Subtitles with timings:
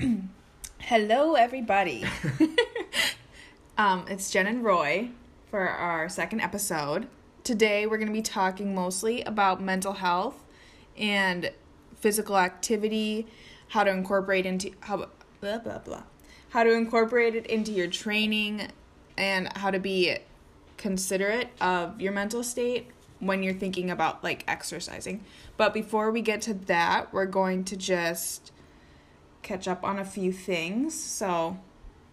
[0.78, 2.04] Hello, everybody.
[3.78, 5.10] um, it's Jen and Roy
[5.50, 7.06] for our second episode.
[7.44, 10.42] Today, we're going to be talking mostly about mental health
[10.96, 11.50] and
[11.96, 13.26] physical activity,
[13.68, 15.08] how to incorporate into how
[15.40, 16.04] blah blah blah,
[16.50, 18.68] how to incorporate it into your training,
[19.18, 20.16] and how to be
[20.78, 22.88] considerate of your mental state
[23.18, 25.22] when you're thinking about like exercising.
[25.58, 28.50] But before we get to that, we're going to just
[29.42, 30.94] catch up on a few things.
[30.94, 31.58] So,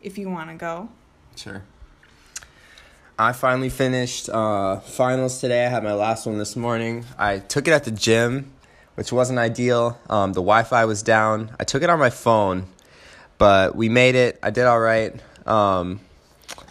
[0.02, 0.90] if you want to go.
[1.36, 1.64] Sure.
[3.20, 5.66] I finally finished uh, finals today.
[5.66, 7.04] I had my last one this morning.
[7.18, 8.52] I took it at the gym,
[8.94, 10.00] which wasn't ideal.
[10.08, 11.56] Um, the Wi Fi was down.
[11.60, 12.68] I took it on my phone,
[13.40, 14.40] but we made it.
[14.44, 15.20] I did all right.
[15.48, 16.00] Um,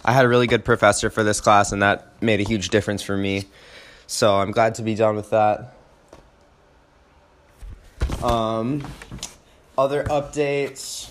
[0.04, 3.02] I had a really good professor for this class, and that made a huge difference
[3.02, 3.46] for me.
[4.06, 5.74] So I'm glad to be done with that.
[8.22, 8.86] Um,
[9.78, 11.10] other updates.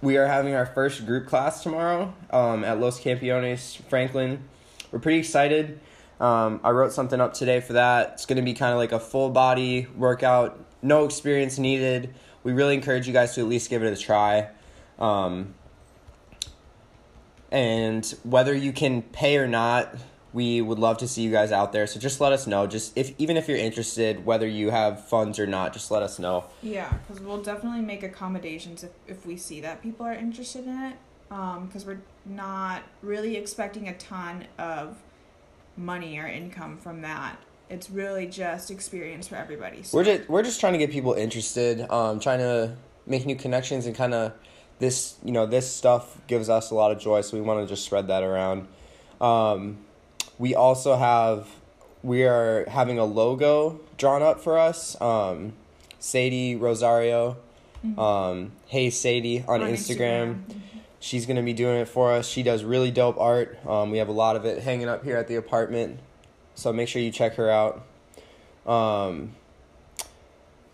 [0.00, 4.42] We are having our first group class tomorrow um, at Los Campeones, Franklin.
[4.90, 5.80] We're pretty excited.
[6.20, 8.12] Um, I wrote something up today for that.
[8.14, 12.14] It's going to be kind of like a full body workout, no experience needed.
[12.42, 14.48] We really encourage you guys to at least give it a try.
[14.98, 15.54] Um,
[17.50, 19.94] and whether you can pay or not,
[20.36, 21.86] we would love to see you guys out there.
[21.86, 22.66] So just let us know.
[22.66, 26.18] Just if even if you're interested, whether you have funds or not, just let us
[26.18, 26.44] know.
[26.62, 30.78] Yeah, because we'll definitely make accommodations if, if we see that people are interested in
[30.78, 30.96] it.
[31.30, 34.98] Because um, we're not really expecting a ton of
[35.74, 37.38] money or income from that.
[37.70, 39.84] It's really just experience for everybody.
[39.84, 39.96] So.
[39.96, 41.90] We're just we're just trying to get people interested.
[41.90, 42.76] Um, trying to
[43.06, 44.34] make new connections and kind of
[44.80, 47.22] this you know this stuff gives us a lot of joy.
[47.22, 48.68] So we want to just spread that around.
[49.18, 49.78] Um,
[50.38, 51.48] we also have
[52.02, 55.00] we are having a logo drawn up for us.
[55.00, 55.54] Um,
[55.98, 57.36] Sadie Rosario,
[57.84, 57.98] mm-hmm.
[57.98, 59.74] um, hey Sadie on, on Instagram.
[59.74, 60.34] Instagram.
[60.34, 60.78] Mm-hmm.
[61.00, 62.28] She's gonna be doing it for us.
[62.28, 63.58] She does really dope art.
[63.66, 66.00] Um, we have a lot of it hanging up here at the apartment,
[66.54, 67.84] so make sure you check her out.
[68.66, 69.34] Um,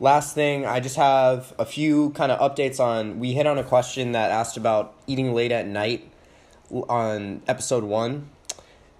[0.00, 3.21] last thing, I just have a few kind of updates on.
[3.21, 6.09] We hit on a question that asked about eating late at night
[6.71, 8.31] on episode one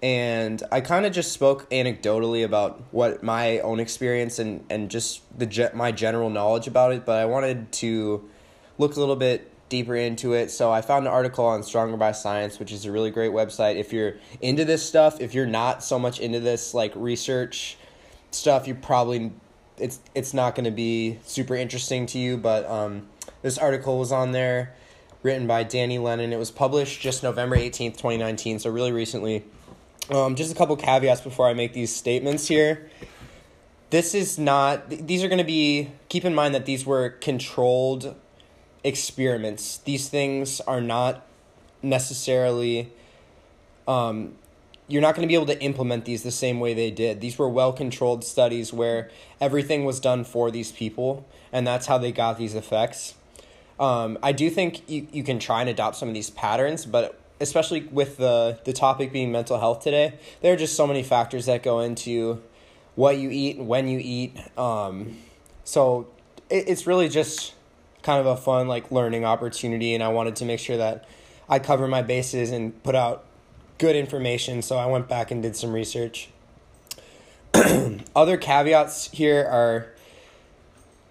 [0.03, 5.21] and I kind of just spoke anecdotally about what my own experience and and just
[5.39, 8.29] the ge- my general knowledge about it, but I wanted to
[8.77, 10.51] look a little bit deeper into it.
[10.51, 13.77] So I found an article on Stronger by Science, which is a really great website.
[13.77, 17.77] If you're into this stuff, if you're not so much into this like research
[18.31, 19.31] stuff, you probably
[19.77, 23.07] it's it's not going to be super interesting to you, but um,
[23.41, 24.75] this article was on there
[25.21, 26.33] written by Danny Lennon.
[26.33, 29.45] It was published just November 18th, 2019, so really recently
[30.09, 32.89] um, just a couple caveats before I make these statements here.
[33.89, 38.15] This is not, these are going to be, keep in mind that these were controlled
[38.83, 39.77] experiments.
[39.77, 41.25] These things are not
[41.81, 42.91] necessarily,
[43.87, 44.33] um,
[44.87, 47.21] you're not going to be able to implement these the same way they did.
[47.21, 49.09] These were well controlled studies where
[49.39, 53.13] everything was done for these people, and that's how they got these effects.
[53.79, 57.19] Um, I do think you, you can try and adopt some of these patterns, but
[57.39, 61.45] especially with the the topic being mental health today, there are just so many factors
[61.45, 62.41] that go into
[62.95, 64.37] what you eat, and when you eat.
[64.57, 65.17] Um,
[65.63, 66.07] so
[66.49, 67.53] it, it's really just
[68.01, 71.07] kind of a fun like learning opportunity, and I wanted to make sure that
[71.49, 73.25] I cover my bases and put out
[73.77, 74.61] good information.
[74.61, 76.29] So I went back and did some research.
[78.15, 79.93] Other caveats here are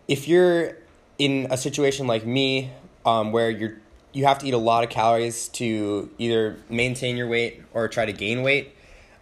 [0.09, 0.77] if you're
[1.19, 2.71] in a situation like me,
[3.07, 3.79] um, where you're
[4.13, 8.05] you have to eat a lot of calories to either maintain your weight or try
[8.05, 8.75] to gain weight,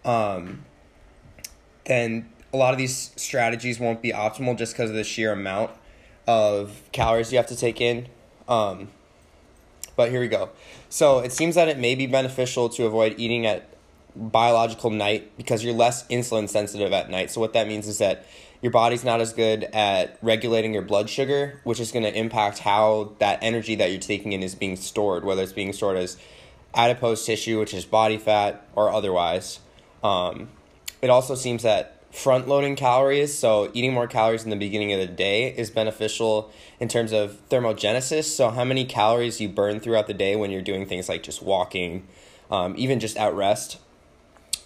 [0.03, 0.65] um,
[1.85, 5.71] then a lot of these strategies won't be optimal just because of the sheer amount
[6.27, 8.07] of calories you have to take in.
[8.47, 8.89] Um,
[9.95, 10.49] but here we go.
[10.89, 13.69] So it seems that it may be beneficial to avoid eating at
[14.15, 17.31] biological night because you're less insulin sensitive at night.
[17.31, 18.25] So what that means is that
[18.61, 22.59] your body's not as good at regulating your blood sugar, which is going to impact
[22.59, 26.17] how that energy that you're taking in is being stored, whether it's being stored as
[26.73, 29.59] adipose tissue, which is body fat, or otherwise.
[30.03, 30.49] Um,
[31.01, 34.99] it also seems that front loading calories, so eating more calories in the beginning of
[34.99, 38.25] the day, is beneficial in terms of thermogenesis.
[38.25, 41.41] So, how many calories you burn throughout the day when you're doing things like just
[41.41, 42.07] walking,
[42.51, 43.79] um, even just at rest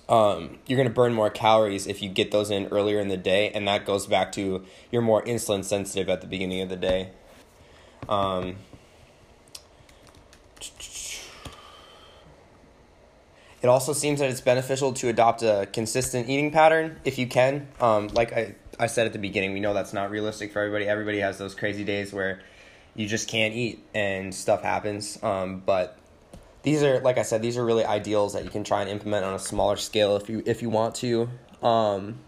[0.08, 3.18] um, you're going to burn more calories if you get those in earlier in the
[3.18, 6.76] day, and that goes back to you're more insulin sensitive at the beginning of the
[6.76, 7.10] day.
[8.08, 8.58] Um,
[13.62, 17.68] it also seems that it's beneficial to adopt a consistent eating pattern if you can.
[17.82, 20.88] Um, like I, I said at the beginning, we know that's not realistic for everybody.
[20.88, 22.42] Everybody has those crazy days where
[22.96, 25.22] you just can't eat and stuff happens.
[25.24, 25.98] Um, but
[26.66, 29.24] these are like I said, these are really ideals that you can try and implement
[29.24, 31.30] on a smaller scale if you if you want to.
[31.62, 32.20] Um,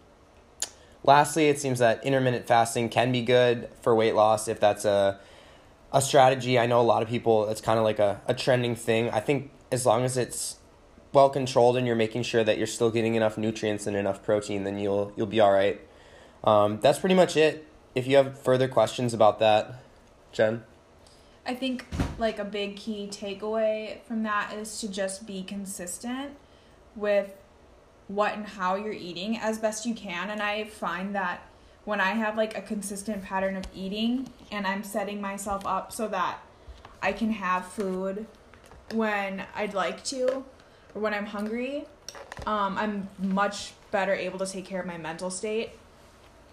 [1.04, 5.19] lastly, it seems that intermittent fasting can be good for weight loss if that's a
[5.92, 6.60] a strategy.
[6.60, 9.10] I know a lot of people it's kind of like a, a trending thing.
[9.10, 10.57] I think as long as it's
[11.13, 14.63] well controlled and you're making sure that you're still getting enough nutrients and enough protein,
[14.63, 15.81] then you'll you'll be all right.
[16.44, 17.66] Um, that's pretty much it.
[17.95, 19.81] If you have further questions about that,
[20.31, 20.63] Jen.
[21.48, 21.86] I think
[22.20, 26.32] like a big key takeaway from that is to just be consistent
[26.94, 27.34] with
[28.10, 30.30] what and how you're eating as best you can.
[30.30, 31.48] And I find that
[31.86, 36.10] when I have like a consistent pattern of eating and I'm setting myself up so
[36.10, 36.40] that
[37.02, 38.28] I can have food
[38.94, 40.44] when I'd like to
[40.94, 41.86] or when I'm hungry,
[42.46, 45.72] um, I'm much better able to take care of my mental state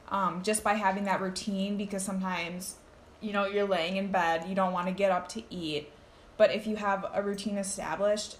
[0.08, 2.76] um, just by having that routine because sometimes
[3.24, 5.90] you know you're laying in bed you don't want to get up to eat
[6.36, 8.36] but if you have a routine established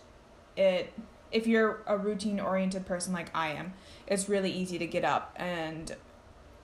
[0.57, 0.93] it
[1.33, 3.73] if you're a routine oriented person like i am
[4.07, 5.97] it's really easy to get up and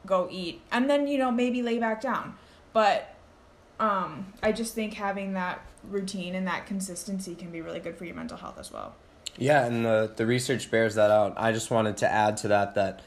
[0.07, 2.37] go eat and then you know maybe lay back down.
[2.73, 3.15] But
[3.79, 8.05] um i just think having that routine and that consistency can be really good for
[8.05, 8.95] your mental health as well.
[9.37, 11.35] Yeah and the the research bears that out.
[11.37, 13.03] I just wanted to add to that that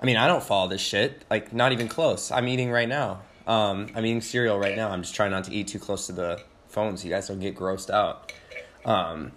[0.00, 2.30] i mean i don't follow this shit like not even close.
[2.30, 4.90] I'm eating right now um, I'm eating cereal right now.
[4.90, 7.40] I'm just trying not to eat too close to the phone so you guys don't
[7.40, 8.32] get grossed out.
[8.84, 9.32] Um,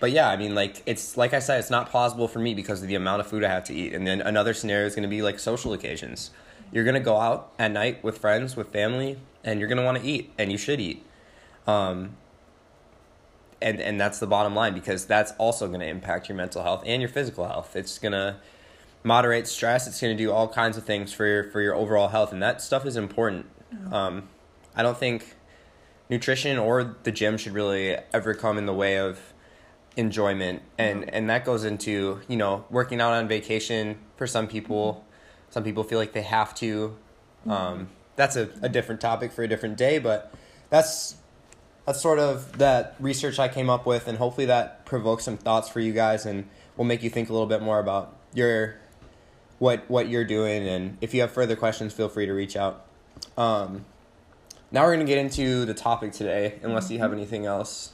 [0.00, 2.82] but yeah, I mean, like it's like I said, it's not plausible for me because
[2.82, 3.94] of the amount of food I have to eat.
[3.94, 6.30] And then another scenario is going to be like social occasions.
[6.72, 9.84] You're going to go out at night with friends, with family, and you're going to
[9.84, 11.06] want to eat, and you should eat.
[11.68, 12.16] Um,
[13.62, 16.82] and and that's the bottom line because that's also going to impact your mental health
[16.84, 17.76] and your physical health.
[17.76, 18.36] It's going to
[19.04, 19.86] moderate stress.
[19.86, 22.42] It's going to do all kinds of things for your for your overall health, and
[22.42, 23.46] that stuff is important.
[23.72, 23.94] Mm-hmm.
[23.94, 24.28] Um,
[24.74, 25.36] I don't think
[26.10, 29.20] nutrition or the gym should really ever come in the way of
[29.96, 31.10] enjoyment, and mm-hmm.
[31.12, 34.94] and that goes into you know working out on vacation for some people.
[34.94, 35.10] Mm-hmm.
[35.50, 36.96] Some people feel like they have to.
[37.46, 40.34] Um, that's a, a different topic for a different day, but
[40.70, 41.16] that's
[41.84, 45.68] that's sort of that research I came up with, and hopefully that provokes some thoughts
[45.68, 48.76] for you guys, and will make you think a little bit more about your
[49.64, 52.84] what what you're doing, and if you have further questions, feel free to reach out.
[53.38, 53.86] Um,
[54.70, 57.20] now we're gonna get into the topic today, unless you have mm-hmm.
[57.20, 57.92] anything else,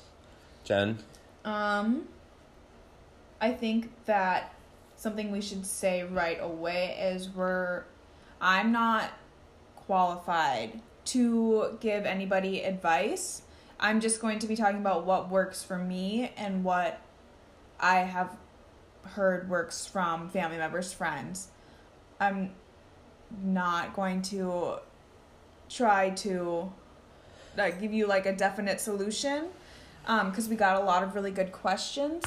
[0.64, 0.98] Jen.
[1.44, 2.08] Um,
[3.40, 4.52] I think that
[4.96, 7.84] something we should say right away is we're
[8.40, 9.12] I'm not
[9.76, 13.42] qualified to give anybody advice.
[13.78, 17.00] I'm just going to be talking about what works for me and what
[17.78, 18.36] I have
[19.04, 21.48] heard works from family members, friends.
[22.20, 22.52] I'm
[23.42, 24.74] not going to
[25.68, 26.72] try to
[27.56, 29.46] like give you like a definite solution
[30.02, 32.24] because um, we got a lot of really good questions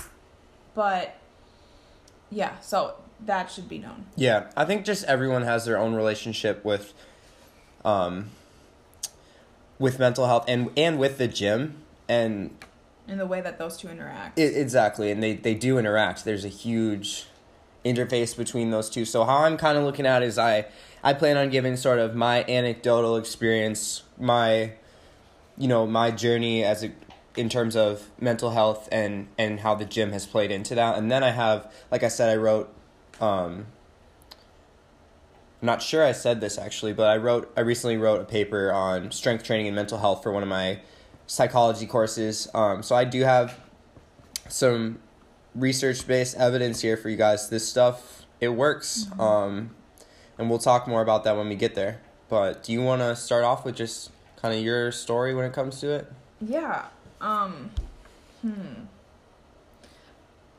[0.75, 1.17] but
[2.29, 2.95] yeah so
[3.25, 6.93] that should be known yeah i think just everyone has their own relationship with
[7.83, 8.29] um
[9.77, 11.75] with mental health and and with the gym
[12.07, 12.55] and
[13.07, 14.39] in the way that those two interact.
[14.39, 16.23] It, exactly, and they they do interact.
[16.25, 17.25] There's a huge
[17.83, 19.05] interface between those two.
[19.05, 20.65] So how I'm kind of looking at is I
[21.03, 24.73] I plan on giving sort of my anecdotal experience, my
[25.57, 26.91] you know my journey as a
[27.35, 31.11] in terms of mental health and and how the gym has played into that, and
[31.11, 32.73] then I have like I said I wrote.
[33.21, 33.67] Um,
[35.61, 38.71] I'm not sure I said this actually, but I wrote I recently wrote a paper
[38.71, 40.79] on strength training and mental health for one of my
[41.25, 42.49] psychology courses.
[42.53, 43.59] Um, so I do have
[44.49, 44.99] some
[45.55, 47.49] research based evidence here for you guys.
[47.49, 49.21] This stuff it works, mm-hmm.
[49.21, 49.75] um,
[50.37, 52.01] and we'll talk more about that when we get there.
[52.29, 55.53] But do you want to start off with just kind of your story when it
[55.53, 56.11] comes to it?
[56.41, 56.85] Yeah.
[57.21, 57.71] Um.
[58.41, 58.85] Hmm.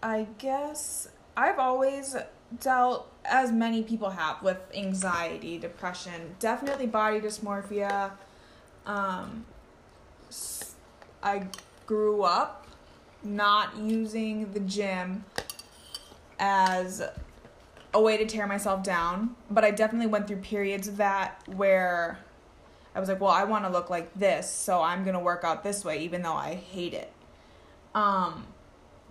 [0.03, 2.15] I guess I've always
[2.61, 8.13] dealt, as many people have, with anxiety, depression, definitely body dysmorphia.
[8.87, 9.47] Um,
[11.23, 11.47] I
[11.87, 12.63] grew up
[13.25, 15.25] not using the gym
[16.38, 17.02] as
[17.93, 22.19] a way to tear myself down, but I definitely went through periods of that where
[22.95, 25.45] I was like, well, I want to look like this, so I'm going to work
[25.45, 27.12] out this way even though I hate it.
[27.95, 28.47] Um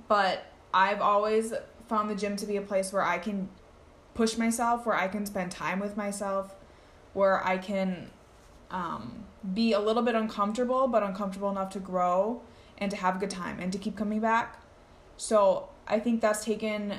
[0.10, 1.54] but I've always
[1.88, 3.48] found the gym to be a place where I can
[4.14, 6.54] push myself, where I can spend time with myself,
[7.14, 8.10] where I can
[8.70, 12.42] um be a little bit uncomfortable, but uncomfortable enough to grow
[12.84, 14.62] and to have a good time and to keep coming back.
[15.18, 16.96] So I think that's taken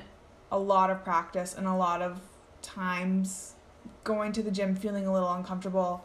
[0.51, 2.21] a lot of practice and a lot of
[2.63, 3.55] times
[4.03, 6.05] going to the gym feeling a little uncomfortable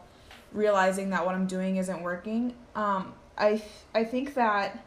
[0.52, 2.54] realizing that what I'm doing isn't working.
[2.76, 3.62] Um, I
[3.94, 4.84] I think that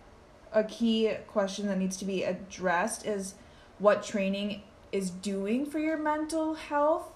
[0.53, 3.35] a key question that needs to be addressed is
[3.79, 7.11] what training is doing for your mental health.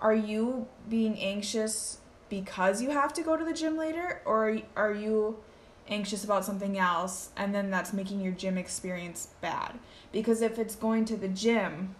[0.00, 4.92] Are you being anxious because you have to go to the gym later, or are
[4.92, 5.38] you
[5.88, 9.78] anxious about something else and then that's making your gym experience bad?
[10.12, 11.94] Because if it's going to the gym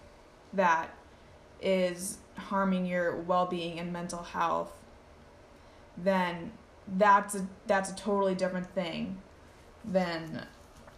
[0.53, 0.91] that
[1.61, 4.73] is harming your well-being and mental health,
[5.97, 6.53] then
[6.97, 9.21] that's a that's a totally different thing
[9.85, 10.47] than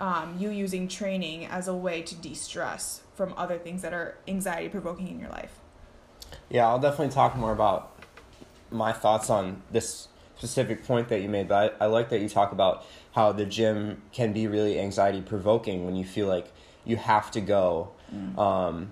[0.01, 4.69] um, you using training as a way to de-stress from other things that are anxiety
[4.69, 5.59] provoking in your life.
[6.49, 7.95] Yeah, I'll definitely talk more about
[8.71, 10.08] my thoughts on this
[10.39, 13.45] specific point that you made, but I, I like that you talk about how the
[13.45, 16.53] gym can be really anxiety provoking when you feel like
[16.85, 17.91] you have to go.
[18.15, 18.39] Mm.
[18.39, 18.91] Um,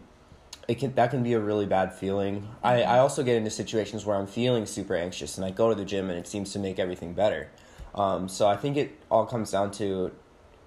[0.66, 2.40] it can that can be a really bad feeling.
[2.40, 2.66] Mm-hmm.
[2.66, 5.76] I, I also get into situations where I'm feeling super anxious and I go to
[5.76, 7.48] the gym and it seems to make everything better.
[7.94, 10.10] Um, so I think it all comes down to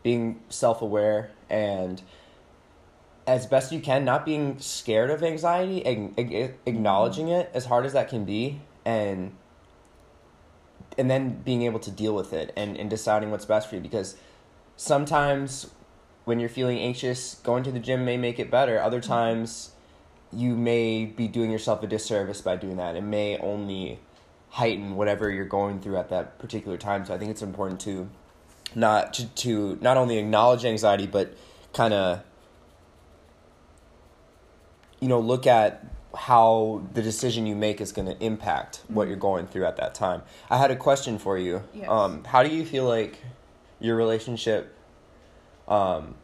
[0.01, 2.01] being self aware and
[3.27, 7.85] as best you can, not being scared of anxiety, ag- ag- acknowledging it as hard
[7.85, 9.35] as that can be, and
[10.99, 13.81] and then being able to deal with it and, and deciding what's best for you.
[13.81, 14.17] Because
[14.75, 15.71] sometimes
[16.25, 18.79] when you're feeling anxious going to the gym may make it better.
[18.79, 19.07] Other mm-hmm.
[19.07, 19.71] times
[20.31, 22.95] you may be doing yourself a disservice by doing that.
[22.95, 23.99] It may only
[24.49, 27.05] heighten whatever you're going through at that particular time.
[27.05, 28.09] So i think it's important to
[28.75, 31.35] not to, to not only acknowledge anxiety but
[31.73, 32.21] kind of
[34.99, 35.85] you know look at
[36.17, 39.93] how the decision you make is going to impact what you're going through at that
[39.93, 40.23] time.
[40.49, 41.63] I had a question for you.
[41.73, 41.87] Yes.
[41.89, 43.19] Um, how do you feel like
[43.79, 44.75] your relationship,
[45.67, 46.15] um,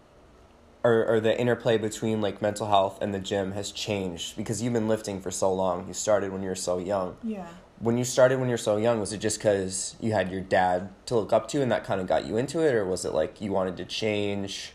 [0.84, 4.74] or, or the interplay between like mental health and the gym has changed because you've
[4.74, 5.88] been lifting for so long.
[5.88, 7.18] You started when you were so young.
[7.24, 7.48] Yeah.
[7.80, 10.90] When you started when you're so young, was it just because you had your dad
[11.08, 13.14] to look up to and that kind of got you into it, or was it
[13.14, 14.72] like you wanted to change?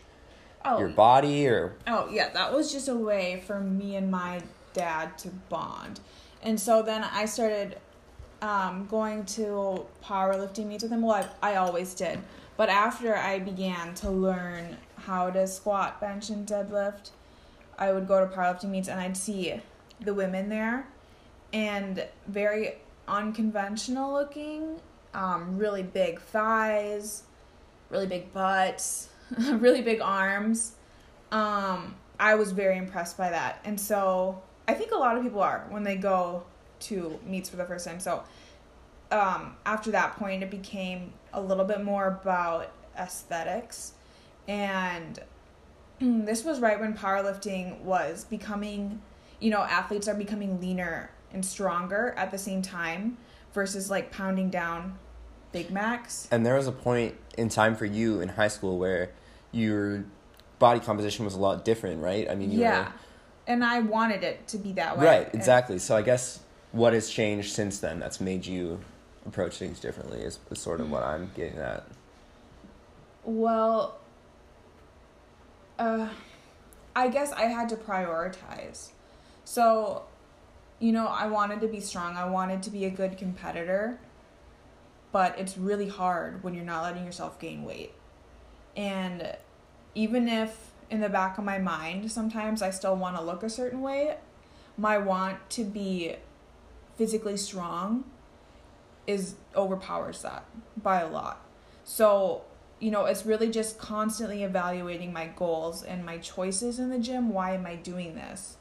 [0.63, 4.43] Oh, your body or oh yeah that was just a way for me and my
[4.73, 5.99] dad to bond.
[6.43, 7.77] And so then I started
[8.41, 11.01] um, going to powerlifting meets with him.
[11.01, 12.19] Well, I, I always did.
[12.57, 17.11] But after I began to learn how to squat, bench, and deadlift,
[17.77, 19.59] I would go to powerlifting meets and I'd see
[19.99, 20.87] the women there
[21.53, 22.75] and very
[23.07, 24.79] unconventional looking,
[25.13, 27.23] um, really big thighs,
[27.89, 29.09] really big butts,
[29.39, 30.73] really big arms.
[31.31, 33.59] Um, I was very impressed by that.
[33.63, 36.43] And so I think a lot of people are when they go
[36.81, 37.99] to meets for the first time.
[37.99, 38.23] So
[39.11, 43.93] um, after that point, it became a little bit more about aesthetics.
[44.47, 45.19] And
[45.99, 49.01] this was right when powerlifting was becoming,
[49.41, 53.17] you know, athletes are becoming leaner and stronger at the same time
[53.53, 54.97] versus like pounding down
[55.51, 56.29] Big Macs.
[56.31, 59.11] And there was a point in time for you in high school where
[59.51, 60.05] your
[60.59, 62.29] body composition was a lot different, right?
[62.29, 62.85] I mean, you yeah.
[62.85, 62.93] were
[63.51, 65.05] and I wanted it to be that way.
[65.05, 65.77] Right, exactly.
[65.77, 66.39] So I guess
[66.71, 68.79] what has changed since then that's made you
[69.25, 71.85] approach things differently is, is sort of what I'm getting at.
[73.25, 73.99] Well,
[75.77, 76.07] uh,
[76.95, 78.91] I guess I had to prioritize.
[79.43, 80.03] So,
[80.79, 82.15] you know, I wanted to be strong.
[82.15, 83.99] I wanted to be a good competitor.
[85.11, 87.91] But it's really hard when you're not letting yourself gain weight.
[88.77, 89.35] And
[89.93, 93.49] even if in the back of my mind, sometimes I still want to look a
[93.49, 94.17] certain way.
[94.77, 96.17] My want to be
[96.97, 98.03] physically strong
[99.07, 100.45] is overpowers that
[100.75, 101.41] by a lot.
[101.85, 102.41] So,
[102.79, 107.29] you know, it's really just constantly evaluating my goals and my choices in the gym.
[107.29, 108.57] Why am I doing this?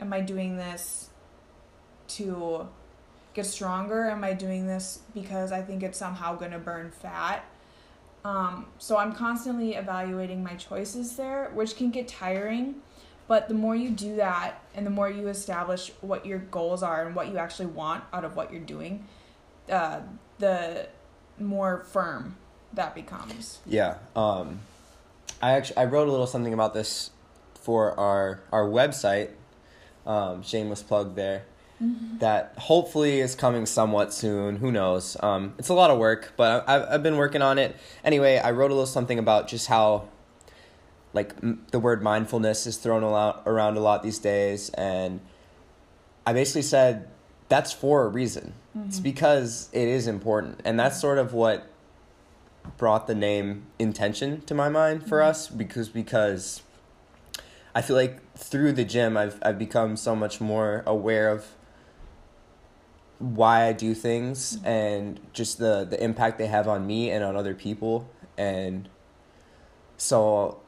[0.00, 1.10] Am I doing this
[2.08, 2.68] to
[3.34, 4.08] get stronger?
[4.08, 7.44] Am I doing this because I think it's somehow going to burn fat?
[8.26, 12.74] Um, so I'm constantly evaluating my choices there, which can get tiring.
[13.28, 17.06] But the more you do that and the more you establish what your goals are
[17.06, 19.06] and what you actually want out of what you're doing,
[19.70, 20.00] uh,
[20.38, 20.88] the
[21.38, 22.36] more firm
[22.72, 23.60] that becomes.
[23.64, 23.98] Yeah.
[24.16, 24.58] Um,
[25.40, 27.10] I actually I wrote a little something about this
[27.54, 29.30] for our our website.
[30.04, 31.44] Um, shameless plug there
[31.82, 32.18] mm-hmm.
[32.18, 34.56] that hopefully is coming somewhat soon.
[34.56, 35.16] Who knows?
[35.20, 37.76] Um, it's a lot of work, but I've, I've been working on it.
[38.04, 40.08] Anyway, I wrote a little something about just how
[41.16, 45.18] like m- the word mindfulness is thrown a lot, around a lot these days and
[46.24, 47.08] i basically said
[47.48, 48.86] that's for a reason mm-hmm.
[48.86, 51.66] it's because it is important and that's sort of what
[52.76, 55.30] brought the name intention to my mind for mm-hmm.
[55.30, 56.62] us because because
[57.74, 61.46] i feel like through the gym i've i've become so much more aware of
[63.18, 67.36] why I do things and just the the impact they have on me and on
[67.36, 68.88] other people and
[69.96, 70.60] so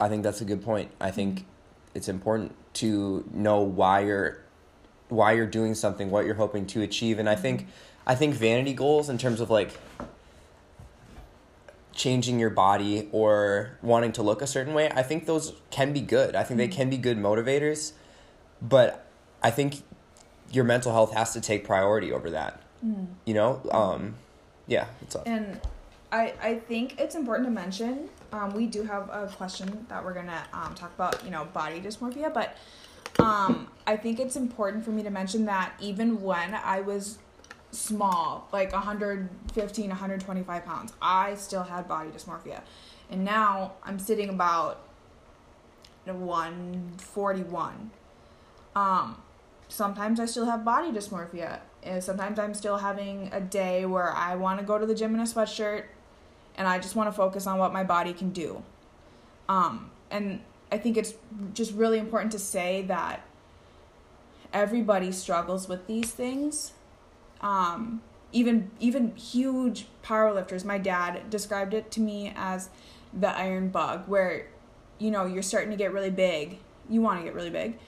[0.00, 0.90] I think that's a good point.
[1.00, 1.44] I think
[1.94, 4.40] it's important to know why you're
[5.08, 7.66] why you're doing something, what you're hoping to achieve and I think
[8.06, 9.70] I think vanity goals in terms of like
[11.92, 16.00] changing your body or wanting to look a certain way, I think those can be
[16.00, 16.34] good.
[16.34, 16.76] I think they mm-hmm.
[16.76, 17.92] can be good motivators,
[18.60, 19.06] but
[19.42, 19.82] I think
[20.54, 22.60] your mental health has to take priority over that.
[23.24, 23.60] You know?
[23.70, 24.16] Um
[24.66, 24.86] yeah.
[25.26, 25.60] And
[26.10, 30.14] I, I think it's important to mention um, we do have a question that we're
[30.14, 32.56] gonna um, talk about you know body dysmorphia but
[33.18, 37.18] um, i think it's important for me to mention that even when i was
[37.70, 42.60] small like 115 125 pounds i still had body dysmorphia
[43.10, 44.80] and now i'm sitting about
[46.04, 47.90] 141
[48.76, 49.16] um,
[49.68, 51.60] sometimes I still have body dysmorphia.
[51.82, 55.14] And sometimes I'm still having a day where I want to go to the gym
[55.14, 55.84] in a sweatshirt
[56.56, 58.62] and I just want to focus on what my body can do.
[59.48, 60.40] Um, and
[60.70, 61.14] I think it's
[61.52, 63.26] just really important to say that
[64.52, 66.72] everybody struggles with these things.
[67.40, 68.00] Um,
[68.32, 70.64] even even huge powerlifters.
[70.64, 72.68] My dad described it to me as
[73.12, 74.48] the iron bug, where
[74.98, 76.58] you know you're starting to get really big.
[76.88, 77.78] You want to get really big,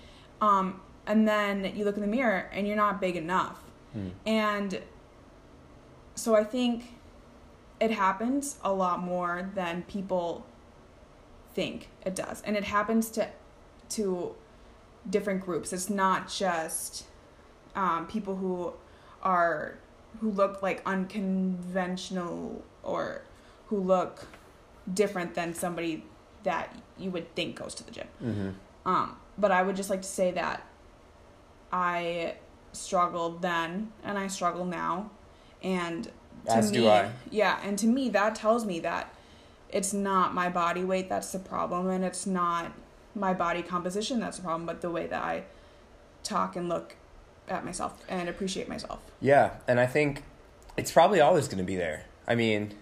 [0.41, 3.61] um, and then you look in the mirror and you're not big enough.
[4.27, 4.83] And
[6.15, 6.95] so I think
[7.81, 10.47] it happens a lot more than people
[11.55, 12.43] think it does.
[12.43, 13.29] And it happens to
[13.91, 14.35] to
[15.09, 15.73] different groups.
[15.73, 17.05] It's not just
[17.75, 18.75] um, people who
[19.23, 19.79] are
[20.21, 23.23] who look like unconventional or
[23.69, 24.27] who look
[24.93, 26.05] different than somebody
[26.43, 28.07] that you would think goes to the gym.
[28.23, 28.51] Mm-hmm.
[28.89, 30.65] Um, but I would just like to say that
[31.73, 32.35] I
[32.73, 35.11] struggled then and I struggle now.
[35.63, 36.05] And
[36.47, 36.85] to As me,
[37.31, 39.15] yeah, and to me that tells me that
[39.71, 42.73] it's not my body weight that's the problem and it's not
[43.15, 45.45] my body composition that's the problem, but the way that I
[46.23, 46.97] talk and look
[47.49, 49.01] at myself and appreciate myself.
[49.21, 50.23] Yeah, and I think
[50.77, 52.05] it's probably always going to be there.
[52.29, 52.75] I mean,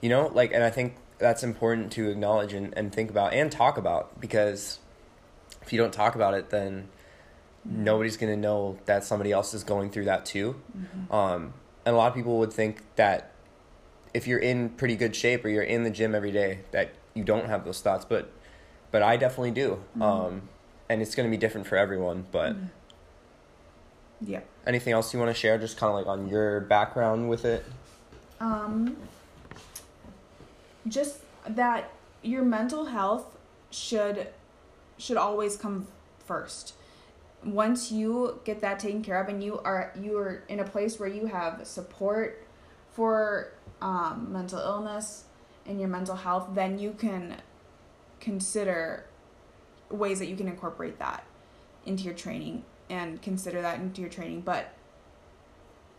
[0.00, 3.50] you know, like, and I think that's important to acknowledge and, and think about and
[3.50, 4.80] talk about because
[5.62, 6.88] if you don't talk about it, then
[7.68, 10.60] nobody's going to know that somebody else is going through that too.
[11.10, 13.32] Um, and a lot of people would think that
[14.14, 17.24] if you're in pretty good shape or you're in the gym every day, that you
[17.24, 18.30] don't have those thoughts, but
[18.90, 19.82] but I definitely do.
[20.00, 20.48] Um,
[20.88, 22.56] and it's going to be different for everyone, but.
[24.20, 24.40] Yeah.
[24.66, 27.64] Anything else you want to share, just kind of like on your background with it?
[28.40, 28.96] Um,
[30.88, 33.36] just that your mental health
[33.70, 34.28] should
[34.98, 35.86] should always come
[36.24, 36.74] first.
[37.44, 40.98] Once you get that taken care of and you are you are in a place
[40.98, 42.44] where you have support
[42.92, 45.24] for um, mental illness
[45.66, 47.36] and your mental health, then you can
[48.20, 49.04] consider
[49.90, 51.24] ways that you can incorporate that
[51.84, 54.40] into your training and consider that into your training.
[54.40, 54.72] But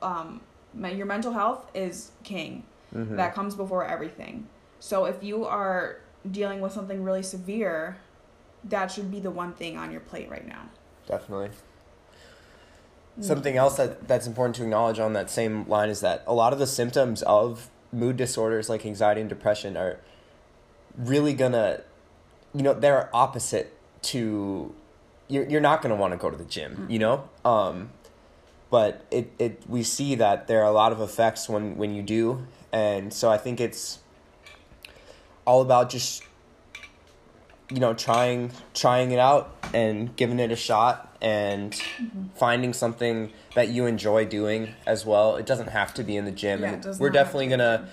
[0.02, 0.42] um,
[0.74, 2.64] your mental health is king.
[2.94, 3.16] Mhm.
[3.18, 4.48] That comes before everything.
[4.80, 7.98] So if you are dealing with something really severe,
[8.64, 10.70] that should be the one thing on your plate right now.
[11.08, 11.50] Definitely.
[13.20, 16.54] Something else that that's important to acknowledge on that same line is that a lot
[16.54, 20.00] of the symptoms of mood disorders like anxiety and depression are
[20.96, 21.82] really gonna,
[22.54, 24.76] you know, they're opposite to.
[25.28, 27.28] You're you're not gonna want to go to the gym, you know.
[27.44, 27.90] Um,
[28.70, 32.04] but it it we see that there are a lot of effects when when you
[32.04, 34.00] do, and so I think it's
[35.46, 36.24] all about just
[37.70, 41.76] you know trying trying it out and giving it a shot and
[42.36, 45.36] finding something that you enjoy doing as well.
[45.36, 46.62] It doesn't have to be in the gym.
[46.62, 47.52] Yeah, we're definitely be.
[47.52, 47.90] gonna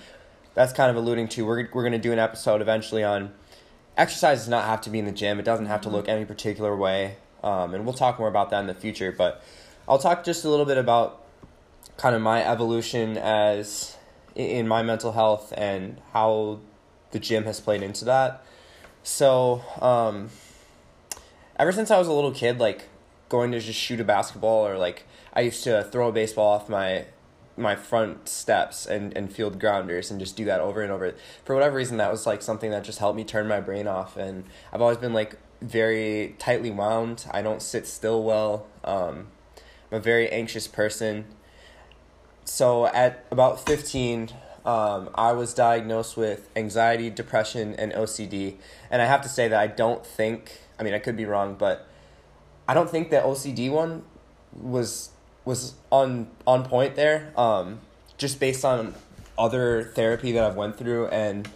[0.53, 3.33] that's kind of alluding to we're, we're gonna do an episode eventually on
[3.97, 5.39] exercise does not have to be in the gym.
[5.39, 7.17] It doesn't have to look any particular way.
[7.43, 9.43] Um, and we'll talk more about that in the future but
[9.87, 11.23] i'll talk just a little bit about
[11.95, 13.97] kind of my evolution as
[14.33, 16.59] in my mental health and how
[17.11, 18.43] the gym has played into that
[19.05, 20.31] so, um,
[21.59, 22.89] ever since I was a little kid, like
[23.29, 26.69] going to just shoot a basketball or like I used to throw a baseball off
[26.69, 27.05] my
[27.55, 31.13] my front steps and, and field grounders and just do that over and over.
[31.43, 34.17] For whatever reason, that was like something that just helped me turn my brain off.
[34.17, 37.27] And I've always been like very tightly wound.
[37.31, 38.65] I don't sit still well.
[38.83, 39.27] Um,
[39.91, 41.25] I'm a very anxious person.
[42.43, 44.31] So at about 15,
[44.65, 48.55] um, I was diagnosed with anxiety, depression, and OCD.
[48.89, 51.55] And I have to say that I don't think, I mean, I could be wrong,
[51.55, 51.87] but
[52.67, 54.03] I don't think the OCD one
[54.53, 55.11] was
[55.43, 57.31] was on on point there.
[57.37, 57.79] Um,
[58.17, 58.95] just based on
[59.37, 61.47] other therapy that I've went through and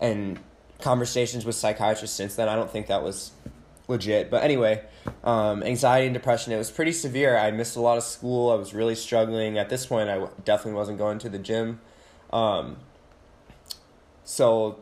[0.00, 0.38] and
[0.80, 3.32] conversations with psychiatrists since then, I don't think that was
[3.88, 4.30] legit.
[4.30, 4.84] But anyway,
[5.24, 7.36] um, anxiety and depression, it was pretty severe.
[7.36, 8.52] I missed a lot of school.
[8.52, 9.58] I was really struggling.
[9.58, 11.80] At this point, I definitely wasn't going to the gym.
[12.32, 12.76] Um,
[14.24, 14.80] so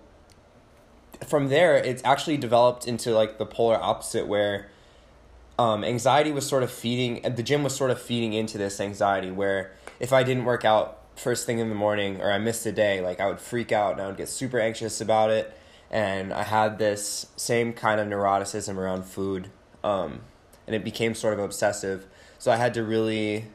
[1.26, 4.68] from there, it's actually developed into like the polar opposite where
[5.58, 9.30] um, anxiety was sort of feeding, the gym was sort of feeding into this anxiety
[9.30, 12.72] where if I didn't work out first thing in the morning or I missed a
[12.72, 15.56] day, like I would freak out and I would get super anxious about it.
[15.90, 19.50] And I had this same kind of neuroticism around food.
[19.84, 20.22] Um,
[20.66, 22.06] and it became sort of obsessive.
[22.38, 23.46] So I had to really,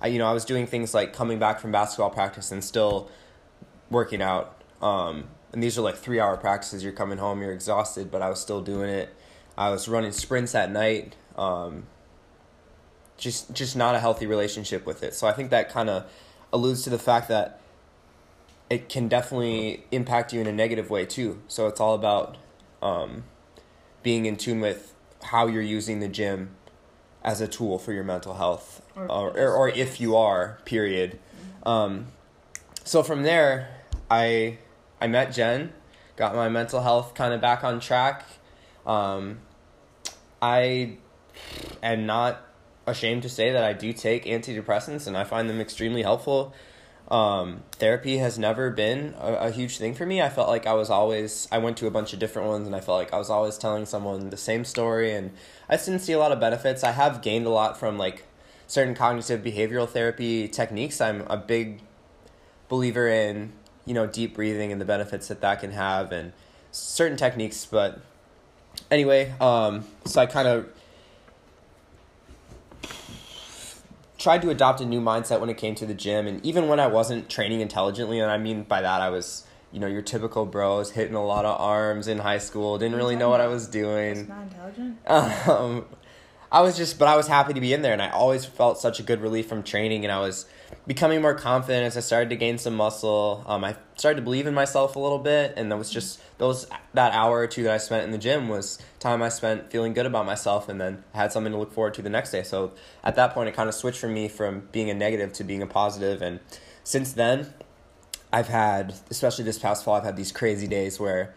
[0.00, 3.10] I, you know, I was doing things like coming back from basketball practice and still
[3.90, 4.60] working out.
[4.82, 6.82] Um, and these are like three hour practices.
[6.82, 9.14] You're coming home, you're exhausted, but I was still doing it.
[9.56, 11.16] I was running sprints at night.
[11.36, 11.86] Um,
[13.16, 15.14] just just not a healthy relationship with it.
[15.14, 16.10] So I think that kind of
[16.52, 17.60] alludes to the fact that
[18.68, 21.40] it can definitely impact you in a negative way too.
[21.48, 22.36] So it's all about
[22.82, 23.24] um,
[24.02, 26.56] being in tune with how you're using the gym
[27.24, 30.58] as a tool for your mental health, or or, or, or if you are.
[30.64, 31.18] Period.
[31.64, 32.08] Um,
[32.84, 33.68] so from there,
[34.10, 34.58] I
[35.00, 35.72] I met Jen,
[36.16, 38.24] got my mental health kind of back on track.
[38.86, 39.38] Um,
[40.40, 40.98] I
[41.82, 42.42] am not
[42.86, 46.52] ashamed to say that I do take antidepressants and I find them extremely helpful.
[47.08, 50.22] Um, therapy has never been a, a, huge thing for me.
[50.22, 52.74] I felt like I was always, I went to a bunch of different ones and
[52.74, 55.30] I felt like I was always telling someone the same story and
[55.68, 56.82] I didn't see a lot of benefits.
[56.82, 58.24] I have gained a lot from like
[58.66, 60.98] certain cognitive behavioral therapy techniques.
[60.98, 61.80] I'm a big
[62.68, 63.52] believer in,
[63.84, 66.32] you know, deep breathing and the benefits that that can have and
[66.72, 67.66] certain techniques.
[67.66, 68.00] But
[68.90, 70.68] anyway, um, so I kind of
[74.24, 76.80] tried to adopt a new mindset when it came to the gym and even when
[76.80, 80.46] I wasn't training intelligently and I mean by that I was you know your typical
[80.46, 83.66] bros hitting a lot of arms in high school didn't really know what I was
[83.68, 84.26] doing.
[84.26, 84.98] Not intelligent.
[85.46, 85.84] Um,
[86.50, 88.78] I was just but I was happy to be in there and I always felt
[88.78, 90.46] such a good relief from training and I was
[90.86, 93.44] becoming more confident as I started to gain some muscle.
[93.46, 96.66] Um, I started to believe in myself a little bit, and that was just those
[96.92, 99.94] that hour or two that I spent in the gym was time I spent feeling
[99.94, 102.42] good about myself, and then I had something to look forward to the next day.
[102.42, 105.44] So at that point, it kind of switched for me from being a negative to
[105.44, 106.40] being a positive, and
[106.82, 107.52] since then,
[108.32, 111.34] I've had, especially this past fall, I've had these crazy days where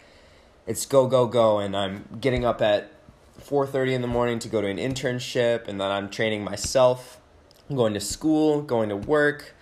[0.66, 2.92] it's go go go, and I'm getting up at
[3.40, 7.20] 4:30 in the morning to go to an internship, and then I'm training myself
[7.74, 9.54] going to school, going to work,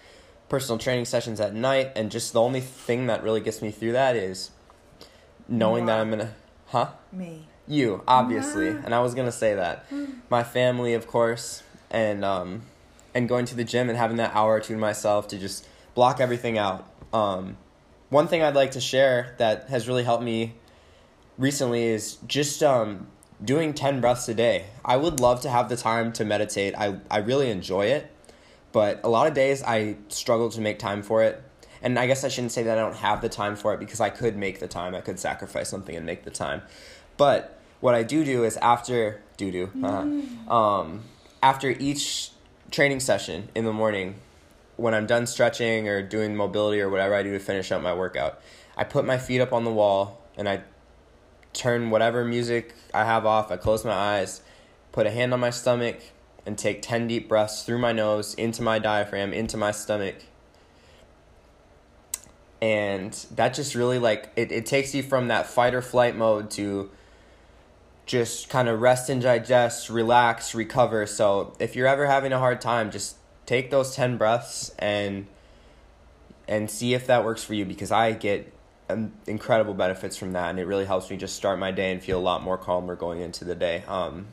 [0.49, 3.93] personal training sessions at night, and just the only thing that really gets me through
[3.93, 4.51] that is
[5.47, 6.33] knowing that I'm gonna,
[6.67, 6.91] huh?
[7.11, 7.47] Me.
[7.67, 9.85] You, obviously, and I was gonna say that.
[10.29, 12.61] My family, of course, and um,
[13.13, 15.67] and going to the gym and having that hour or two to myself to just
[15.95, 16.87] block everything out.
[17.11, 17.57] Um,
[18.09, 20.53] one thing I'd like to share that has really helped me
[21.37, 23.07] recently is just um,
[23.43, 24.65] doing 10 breaths a day.
[24.83, 26.73] I would love to have the time to meditate.
[26.77, 28.11] I, I really enjoy it,
[28.71, 31.41] but a lot of days I struggle to make time for it.
[31.81, 33.99] And I guess I shouldn't say that I don't have the time for it because
[33.99, 34.95] I could make the time.
[34.95, 36.61] I could sacrifice something and make the time.
[37.17, 41.03] But what I do do is after do do uh, um,
[41.43, 42.31] after each
[42.71, 44.15] training session in the morning,
[44.77, 47.93] when I'm done stretching or doing mobility or whatever I do to finish up my
[47.93, 48.41] workout,
[48.75, 50.63] I put my feet up on the wall and I
[51.55, 53.51] turn whatever music I have off.
[53.51, 54.41] I close my eyes,
[54.91, 55.99] put a hand on my stomach,
[56.45, 60.15] and take 10 deep breaths through my nose, into my diaphragm, into my stomach.
[62.61, 66.49] And that just really like it, it takes you from that fight or flight mode
[66.51, 66.89] to
[68.05, 71.05] just kind of rest and digest, relax, recover.
[71.05, 75.27] So if you're ever having a hard time, just take those 10 breaths and
[76.47, 78.53] and see if that works for you because I get
[79.25, 82.19] incredible benefits from that, and it really helps me just start my day and feel
[82.19, 83.83] a lot more calmer going into the day.
[83.87, 84.27] Um,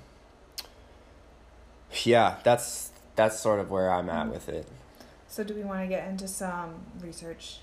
[2.04, 4.66] yeah, that's that's sort of where I'm at with it.
[5.28, 7.58] So, do we want to get into some research?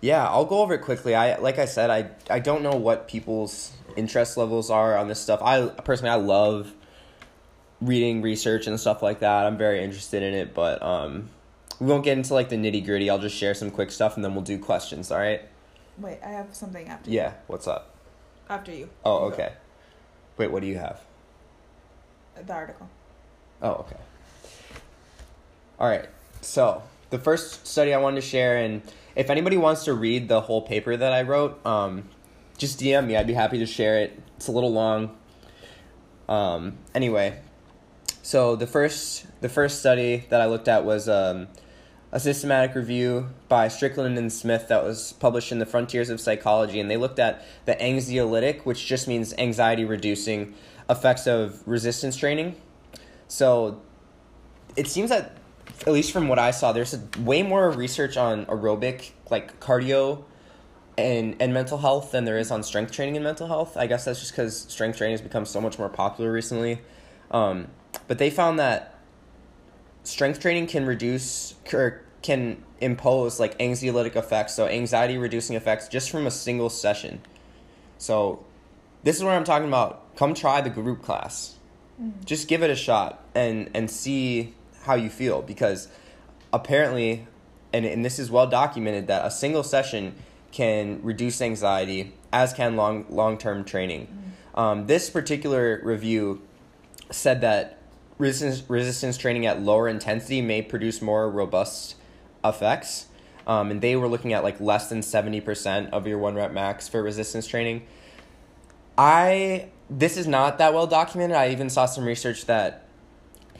[0.00, 1.14] Yeah, I'll go over it quickly.
[1.14, 5.20] I like I said, I I don't know what people's interest levels are on this
[5.20, 5.40] stuff.
[5.42, 6.72] I personally I love
[7.80, 9.44] reading research and stuff like that.
[9.44, 11.30] I'm very interested in it, but um,
[11.80, 13.10] we won't get into like the nitty gritty.
[13.10, 15.10] I'll just share some quick stuff and then we'll do questions.
[15.10, 15.42] All right.
[16.00, 17.16] Wait, I have something after you.
[17.16, 17.94] Yeah, what's up?
[18.48, 18.88] After you.
[19.04, 19.52] Oh, okay.
[20.36, 21.00] Wait, what do you have?
[22.46, 22.88] The article.
[23.60, 23.96] Oh, okay.
[25.80, 26.06] All right.
[26.40, 28.82] So, the first study I wanted to share, and
[29.16, 32.08] if anybody wants to read the whole paper that I wrote, um,
[32.56, 33.16] just DM me.
[33.16, 34.18] I'd be happy to share it.
[34.36, 35.16] It's a little long.
[36.28, 37.40] Um, anyway,
[38.22, 41.48] So the first the first study that I looked at was um,
[42.10, 46.80] a systematic review by Strickland and Smith that was published in the Frontiers of Psychology,
[46.80, 50.54] and they looked at the anxiolytic, which just means anxiety reducing
[50.88, 52.56] effects of resistance training.
[53.28, 53.82] So
[54.76, 55.36] it seems that
[55.86, 60.24] at least from what I saw, there's way more research on aerobic, like cardio,
[60.96, 63.76] and and mental health than there is on strength training and mental health.
[63.76, 66.80] I guess that's just because strength training has become so much more popular recently.
[67.30, 67.68] Um,
[68.08, 68.97] but they found that
[70.08, 76.10] strength training can reduce or can impose like anxiolytic effects, so anxiety reducing effects just
[76.10, 77.20] from a single session.
[77.98, 78.44] So
[79.02, 80.16] this is what I'm talking about.
[80.16, 81.56] Come try the group class.
[82.00, 82.24] Mm.
[82.24, 85.88] Just give it a shot and and see how you feel because
[86.52, 87.26] apparently
[87.72, 90.14] and, and this is well documented that a single session
[90.52, 94.06] can reduce anxiety as can long long term training.
[94.06, 94.60] Mm-hmm.
[94.60, 96.42] Um, this particular review
[97.10, 97.77] said that
[98.18, 101.94] resistance resistance training at lower intensity may produce more robust
[102.44, 103.06] effects.
[103.46, 106.86] Um, and they were looking at like less than 70% of your one rep max
[106.86, 107.86] for resistance training.
[108.98, 111.36] I this is not that well documented.
[111.36, 112.86] I even saw some research that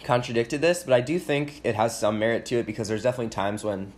[0.04, 3.30] contradicted this, but I do think it has some merit to it because there's definitely
[3.30, 3.92] times when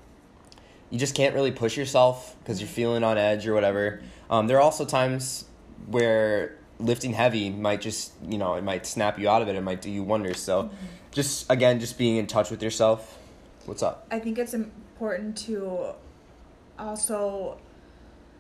[0.91, 4.01] you just can't really push yourself because you're feeling on edge or whatever.
[4.29, 5.47] Um, there are also times
[5.87, 9.57] where lifting heavy might just, you know, it might snap you out of it.
[9.57, 10.41] It might do you wonders.
[10.41, 10.77] So, mm-hmm.
[11.11, 13.19] just again, just being in touch with yourself.
[13.67, 14.07] What's up?
[14.11, 15.95] I think it's important to
[16.79, 17.59] also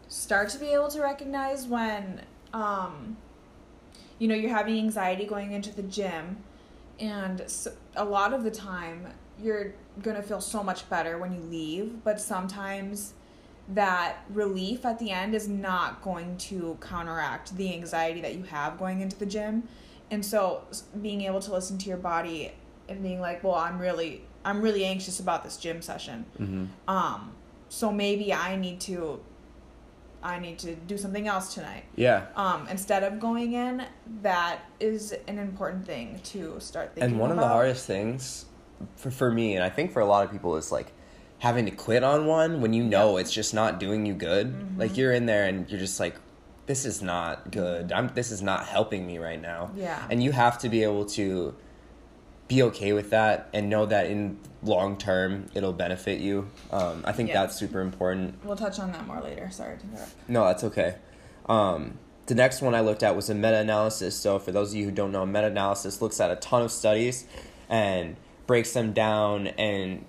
[0.08, 2.22] start to be able to recognize when,
[2.52, 3.16] um,
[4.18, 6.38] you know, you're having anxiety going into the gym
[7.00, 9.08] and so, a lot of the time
[9.42, 9.72] you're
[10.02, 13.14] going to feel so much better when you leave but sometimes
[13.74, 18.78] that relief at the end is not going to counteract the anxiety that you have
[18.78, 19.62] going into the gym
[20.10, 20.62] and so
[21.00, 22.52] being able to listen to your body
[22.88, 26.64] and being like well i'm really i'm really anxious about this gym session mm-hmm.
[26.88, 27.32] um
[27.68, 29.20] so maybe i need to
[30.22, 31.84] I need to do something else tonight.
[31.96, 32.26] Yeah.
[32.36, 33.86] Um, instead of going in,
[34.22, 37.12] that is an important thing to start thinking.
[37.12, 37.44] And one about.
[37.44, 38.44] of the hardest things
[38.96, 40.92] for for me, and I think for a lot of people, is like
[41.40, 44.48] having to quit on one when you know it's just not doing you good.
[44.48, 44.80] Mm-hmm.
[44.80, 46.16] Like you're in there and you're just like,
[46.66, 47.92] this is not good.
[47.92, 49.72] I'm this is not helping me right now.
[49.74, 50.06] Yeah.
[50.08, 51.54] And you have to be able to
[52.46, 56.48] be okay with that and know that in long term it'll benefit you.
[56.70, 57.42] Um, I think yeah.
[57.42, 58.44] that's super important.
[58.44, 59.50] We'll touch on that more later.
[59.50, 60.28] Sorry to interrupt.
[60.28, 60.96] No, that's okay.
[61.48, 64.16] Um, the next one I looked at was a meta analysis.
[64.16, 66.70] So, for those of you who don't know, meta analysis looks at a ton of
[66.70, 67.26] studies
[67.68, 70.04] and breaks them down and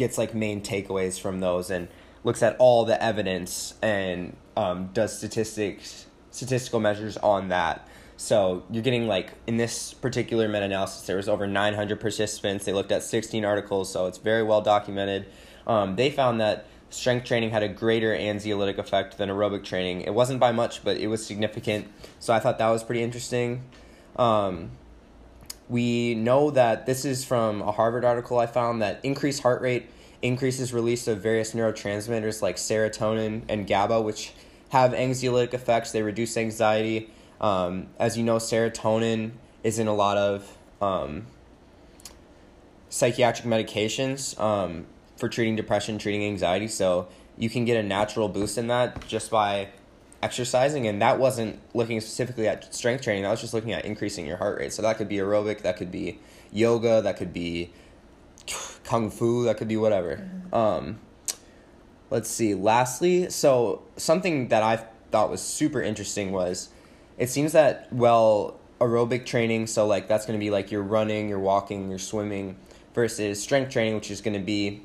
[0.00, 1.86] gets like main takeaways from those and
[2.24, 7.86] looks at all the evidence and um, does statistics statistical measures on that
[8.20, 12.66] so you're getting like in this particular meta analysis, there was over 900 participants.
[12.66, 15.24] They looked at 16 articles, so it's very well documented.
[15.66, 20.02] Um, they found that strength training had a greater anxiolytic effect than aerobic training.
[20.02, 21.88] It wasn't by much, but it was significant.
[22.18, 23.64] So I thought that was pretty interesting.
[24.16, 24.72] Um,
[25.70, 29.88] we know that this is from a Harvard article I found that increased heart rate
[30.20, 34.32] increases release of various neurotransmitters like serotonin and GABA, which
[34.70, 35.92] have anxiolytic effects.
[35.92, 37.10] They reduce anxiety.
[37.40, 39.30] Um, as you know, serotonin
[39.62, 41.26] is in a lot of um,
[42.88, 46.66] psychiatric medications um, for treating depression, treating anxiety.
[46.66, 47.06] So
[47.38, 49.68] you can get a natural boost in that just by
[50.22, 50.86] exercising.
[50.86, 54.36] And that wasn't looking specifically at strength training, that was just looking at increasing your
[54.36, 54.72] heart rate.
[54.72, 56.18] So that could be aerobic, that could be
[56.52, 57.72] yoga, that could be
[58.84, 60.16] kung fu, that could be whatever.
[60.16, 60.54] Mm-hmm.
[60.54, 60.98] Um,
[62.10, 62.54] let's see.
[62.54, 66.70] Lastly, so something that I thought was super interesting was
[67.18, 71.28] it seems that well aerobic training so like that's going to be like you're running
[71.28, 72.56] you're walking you're swimming
[72.94, 74.82] versus strength training which is going to be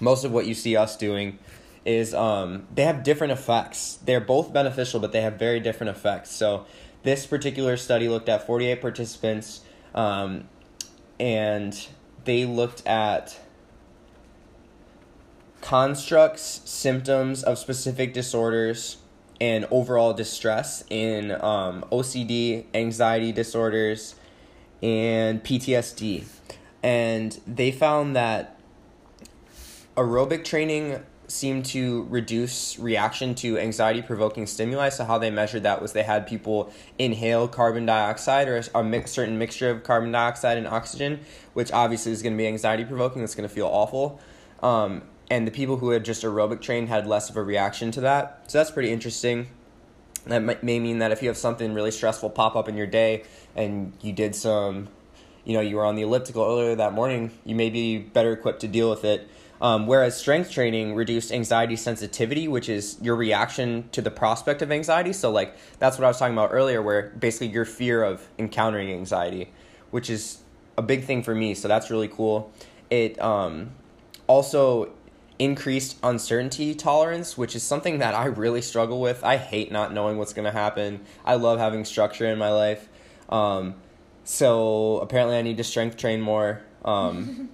[0.00, 1.38] most of what you see us doing
[1.84, 6.30] is um, they have different effects they're both beneficial but they have very different effects
[6.30, 6.64] so
[7.02, 9.60] this particular study looked at 48 participants
[9.94, 10.48] um,
[11.20, 11.86] and
[12.24, 13.38] they looked at
[15.60, 18.98] constructs symptoms of specific disorders
[19.40, 24.14] and overall distress in um, OCD, anxiety disorders,
[24.82, 26.24] and PTSD.
[26.82, 28.58] And they found that
[29.96, 34.88] aerobic training seemed to reduce reaction to anxiety provoking stimuli.
[34.88, 39.12] So, how they measured that was they had people inhale carbon dioxide or a mix,
[39.12, 41.20] certain mixture of carbon dioxide and oxygen,
[41.54, 43.22] which obviously is going to be anxiety provoking.
[43.22, 44.20] It's going to feel awful.
[44.62, 48.00] Um, and the people who had just aerobic trained had less of a reaction to
[48.02, 48.44] that.
[48.48, 49.48] So that's pretty interesting.
[50.26, 53.24] That may mean that if you have something really stressful pop up in your day
[53.54, 54.88] and you did some
[55.44, 58.60] you know you were on the elliptical earlier that morning, you may be better equipped
[58.60, 59.28] to deal with it.
[59.64, 64.70] Um, whereas strength training reduced anxiety sensitivity, which is your reaction to the prospect of
[64.70, 65.14] anxiety.
[65.14, 68.92] So like that's what I was talking about earlier, where basically your fear of encountering
[68.92, 69.50] anxiety,
[69.90, 70.42] which is
[70.76, 71.54] a big thing for me.
[71.54, 72.52] So that's really cool.
[72.90, 73.70] It um,
[74.26, 74.92] also
[75.38, 79.24] increased uncertainty tolerance, which is something that I really struggle with.
[79.24, 81.00] I hate not knowing what's going to happen.
[81.24, 82.86] I love having structure in my life.
[83.30, 83.76] Um,
[84.24, 86.60] so apparently, I need to strength train more.
[86.84, 87.48] Um,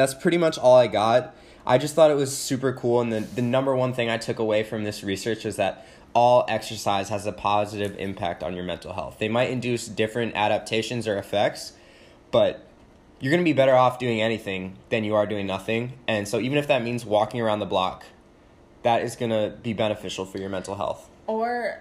[0.00, 1.34] that's pretty much all I got.
[1.66, 4.38] I just thought it was super cool, and the, the number one thing I took
[4.38, 8.92] away from this research is that all exercise has a positive impact on your mental
[8.92, 9.18] health.
[9.18, 11.74] They might induce different adaptations or effects,
[12.30, 12.66] but
[13.20, 15.92] you're going to be better off doing anything than you are doing nothing.
[16.08, 18.04] And so, even if that means walking around the block,
[18.82, 21.08] that is going to be beneficial for your mental health.
[21.26, 21.80] Or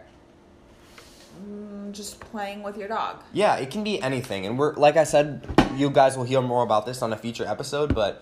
[1.92, 3.24] just playing with your dog.
[3.34, 4.46] Yeah, it can be anything.
[4.46, 7.46] And we're, like I said, you guys will hear more about this on a future
[7.46, 8.22] episode, but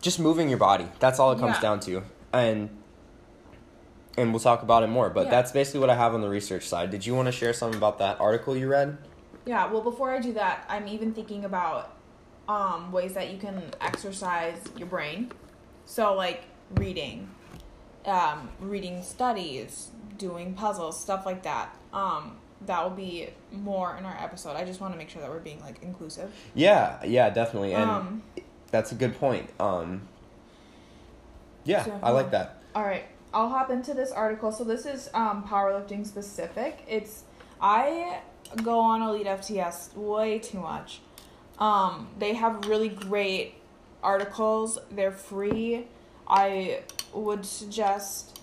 [0.00, 0.88] just moving your body.
[0.98, 1.60] That's all it comes Yeah.
[1.60, 2.02] down to.
[2.32, 2.70] And
[4.18, 5.30] and we'll talk about it more, but Yeah.
[5.30, 6.90] that's basically what I have on the research side.
[6.90, 8.98] Did you want to share something about that article you read?
[9.46, 11.92] Yeah, well, before I do that, I'm even thinking about
[12.48, 15.30] um, ways that you can exercise your brain.
[15.86, 16.42] So, like
[16.74, 17.30] reading,
[18.04, 21.74] um, reading studies, doing puzzles, stuff like that.
[21.92, 24.54] Um, that will be more in our episode.
[24.54, 26.30] I just want to make sure that we're being like inclusive.
[26.54, 27.72] Yeah, yeah, definitely.
[27.72, 28.22] And um,
[28.70, 29.48] that's a good point.
[29.58, 30.02] Um
[31.64, 32.62] Yeah, So, I like that.
[32.74, 34.52] all right, I'll hop into this article.
[34.52, 36.84] So this is um, powerlifting specific.
[36.86, 37.24] It's
[37.60, 38.20] I
[38.62, 41.00] go on Elite FTS way too much.
[41.58, 43.54] Um, they have really great
[44.02, 44.78] articles.
[44.90, 45.86] They're free.
[46.28, 46.80] I
[47.14, 48.38] would suggest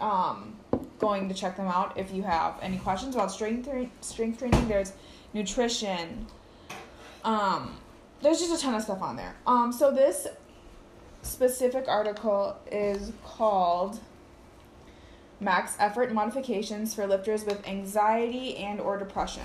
[0.00, 0.56] um,
[1.00, 4.68] going to check them out if you have any questions about strength tra- strength training.
[4.68, 4.92] There's
[5.32, 6.26] nutrition.
[7.24, 7.76] Um,
[8.22, 9.34] there's just a ton of stuff on there.
[9.46, 10.26] Um, so this
[11.22, 13.98] specific article is called
[15.40, 19.42] Max Effort Modifications for Lifters with Anxiety and or Depression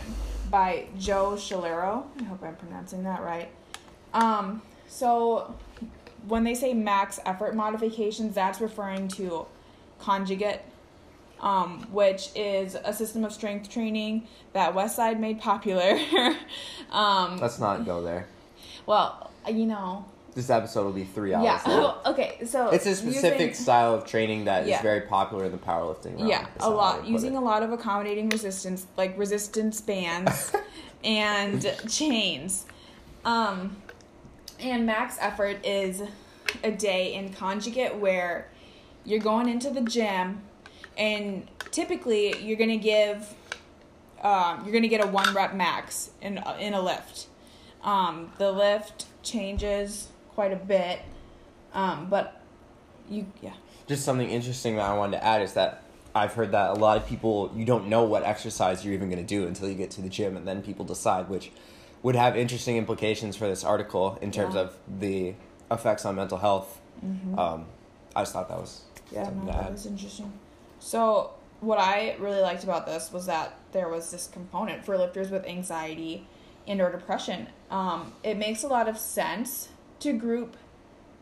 [0.51, 2.05] by Joe Shalero.
[2.19, 3.49] I hope I'm pronouncing that right.
[4.13, 5.55] Um, so
[6.27, 9.45] when they say max effort modifications, that's referring to
[9.99, 10.61] conjugate,
[11.45, 15.97] um, which is a system of strength training that Westside made popular.
[16.91, 18.25] um, Let's not go there.
[18.85, 21.71] well, you know, This episode will be three hours yeah.
[21.77, 21.97] long.
[22.07, 24.81] okay, so It's a specific using- style of training that is Yeah.
[24.81, 26.27] very popular in the powerlifting realm.
[26.27, 30.51] yeah, a lot using a lot of accommodating resistance, like resistance bands
[31.03, 32.65] and chains.
[33.23, 33.77] Um,
[34.59, 36.01] and max effort is
[36.63, 38.47] a day in conjugate where
[39.03, 40.41] you're going into the gym,
[40.97, 43.33] and typically you're gonna give,
[44.21, 47.27] um, you're gonna get a one rep max in in a lift.
[47.83, 50.99] Um, the lift changes quite a bit,
[51.73, 52.41] um, but
[53.09, 53.53] you yeah.
[53.87, 55.83] Just something interesting that I wanted to add is that
[56.15, 59.23] I've heard that a lot of people you don't know what exercise you're even going
[59.23, 61.51] to do until you get to the gym, and then people decide, which
[62.01, 64.61] would have interesting implications for this article in terms Yeah.
[64.61, 65.35] of the
[65.69, 66.79] effects on mental health.
[67.05, 67.37] Mm-hmm.
[67.37, 67.65] Um,
[68.15, 68.81] I just thought that was
[69.11, 70.31] Yeah, no, that was interesting.
[70.85, 75.31] So, what I really liked about this was that there was this component for lifters
[75.31, 76.27] with anxiety
[76.67, 77.47] and or depression.
[77.71, 79.69] Um, it makes a lot of sense
[80.01, 80.55] to group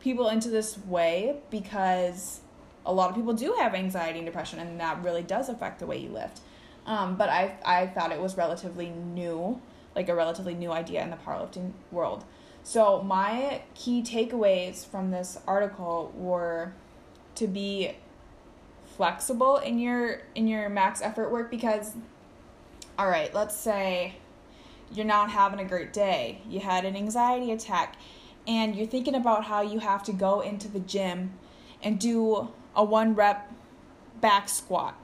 [0.01, 2.41] people into this way because
[2.85, 5.87] a lot of people do have anxiety and depression, and that really does affect the
[5.87, 6.41] way you lift.
[6.85, 9.61] Um, but I I thought it was relatively new,
[9.95, 12.25] like a relatively new idea in the powerlifting world.
[12.63, 16.73] So my key takeaways from this article were
[17.35, 17.95] to be
[18.95, 21.93] flexible in your in your max effort work because
[22.97, 24.15] all right let's say
[24.95, 26.41] you're not having a great day.
[26.47, 27.95] You had an anxiety attack
[28.47, 31.33] and you're thinking about how you have to go into the gym
[31.81, 33.51] and do a one rep
[34.21, 34.95] back squat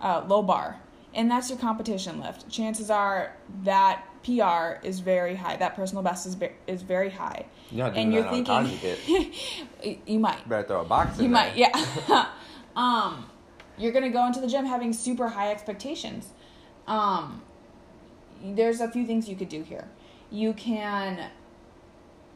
[0.00, 0.80] uh, low bar.
[1.14, 2.48] And that's your competition lift.
[2.48, 5.56] Chances are that pr is very high.
[5.56, 7.46] That personal best is, ve- is very high.
[7.70, 8.78] You're and you're thinking
[10.06, 10.38] you might.
[10.40, 11.46] You better throw a box in you there.
[11.46, 12.26] might, yeah.
[12.76, 13.28] um,
[13.76, 16.28] you're gonna go into the gym having super high expectations.
[16.86, 17.42] Um,
[18.42, 19.88] there's a few things you could do here.
[20.30, 21.30] You can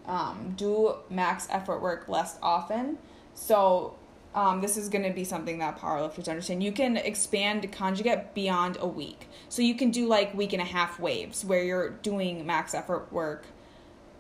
[0.07, 2.99] um, do max effort work less often.
[3.35, 3.95] So
[4.35, 6.63] um, this is going to be something that powerlifters understand.
[6.63, 9.29] You can expand conjugate beyond a week.
[9.49, 13.13] So you can do like week and a half waves where you're doing max effort
[13.13, 13.47] work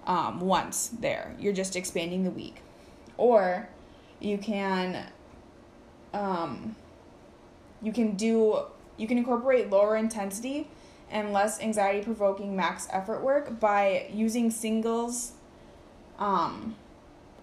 [0.07, 1.35] um, once there.
[1.39, 2.63] You're just expanding the week.
[3.17, 3.69] Or
[4.19, 5.07] you can
[6.13, 6.77] um,
[7.83, 8.61] you can do
[8.97, 10.69] you can incorporate lower intensity
[11.11, 15.33] and less anxiety provoking max effort work by using singles
[16.19, 16.77] um,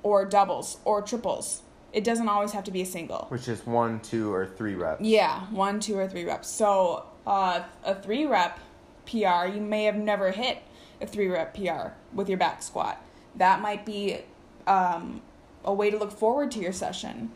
[0.04, 1.64] or doubles or triples.
[1.92, 3.26] It doesn't always have to be a single.
[3.30, 5.02] Which is one, two, or three reps.
[5.02, 6.48] Yeah, one, two, or three reps.
[6.48, 8.60] So uh, a three rep
[9.06, 10.60] PR, you may have never hit
[11.02, 13.04] a three rep PR with your back squat.
[13.36, 14.20] That might be
[14.68, 15.22] um,
[15.64, 17.32] a way to look forward to your session.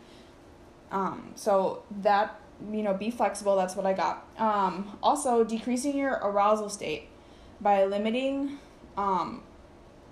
[0.91, 2.37] Um, so that
[2.71, 3.55] you know, be flexible.
[3.55, 4.25] That's what I got.
[4.37, 7.07] Um, also, decreasing your arousal state
[7.59, 8.59] by limiting
[8.97, 9.43] um,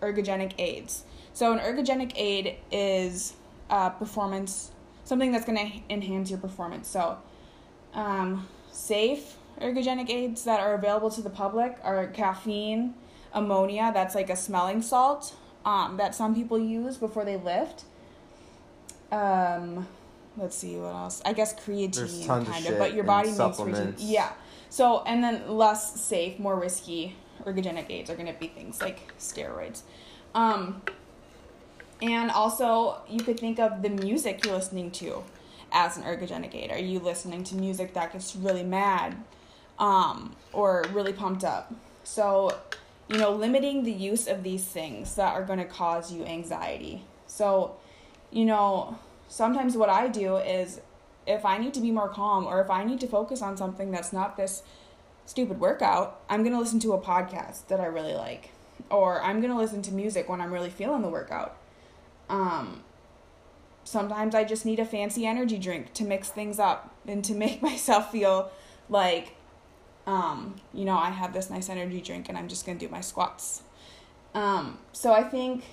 [0.01, 1.03] ergogenic aids.
[1.33, 3.33] So an ergogenic aid is
[3.69, 4.71] uh, performance,
[5.03, 6.87] something that's going to enhance your performance.
[6.87, 7.17] So
[7.93, 12.93] um, safe ergogenic aids that are available to the public are caffeine,
[13.33, 17.83] ammonia, that's like a smelling salt um, that some people use before they lift.
[19.11, 19.87] Um,
[20.39, 21.21] let's see what else.
[21.25, 23.95] I guess creatine kind of, of but your body makes creatine.
[23.97, 24.31] Yeah.
[24.69, 27.15] So and then less safe, more risky
[27.45, 29.81] ergogenic aids are going to be things like steroids.
[30.35, 30.81] Um,
[32.01, 35.23] and also, you could think of the music you're listening to
[35.71, 36.71] as an ergogenic aid.
[36.71, 39.17] Are you listening to music that gets really mad
[39.77, 41.73] um, or really pumped up?
[42.03, 42.57] So,
[43.09, 47.03] you know, limiting the use of these things that are going to cause you anxiety.
[47.27, 47.75] So,
[48.31, 48.97] you know,
[49.29, 50.81] sometimes what I do is
[51.25, 53.91] if I need to be more calm or if I need to focus on something
[53.91, 54.63] that's not this
[55.25, 58.51] stupid workout, I'm going to listen to a podcast that I really like.
[58.89, 61.55] Or I'm going to listen to music when I'm really feeling the workout
[62.29, 62.83] um,
[63.83, 67.61] sometimes I just need a fancy energy drink to mix things up and to make
[67.61, 68.51] myself feel
[68.87, 69.35] like,
[70.07, 72.91] um, you know, I have this nice energy drink and I'm just going to do
[72.91, 73.63] my squats.
[74.33, 75.63] Um, so I think,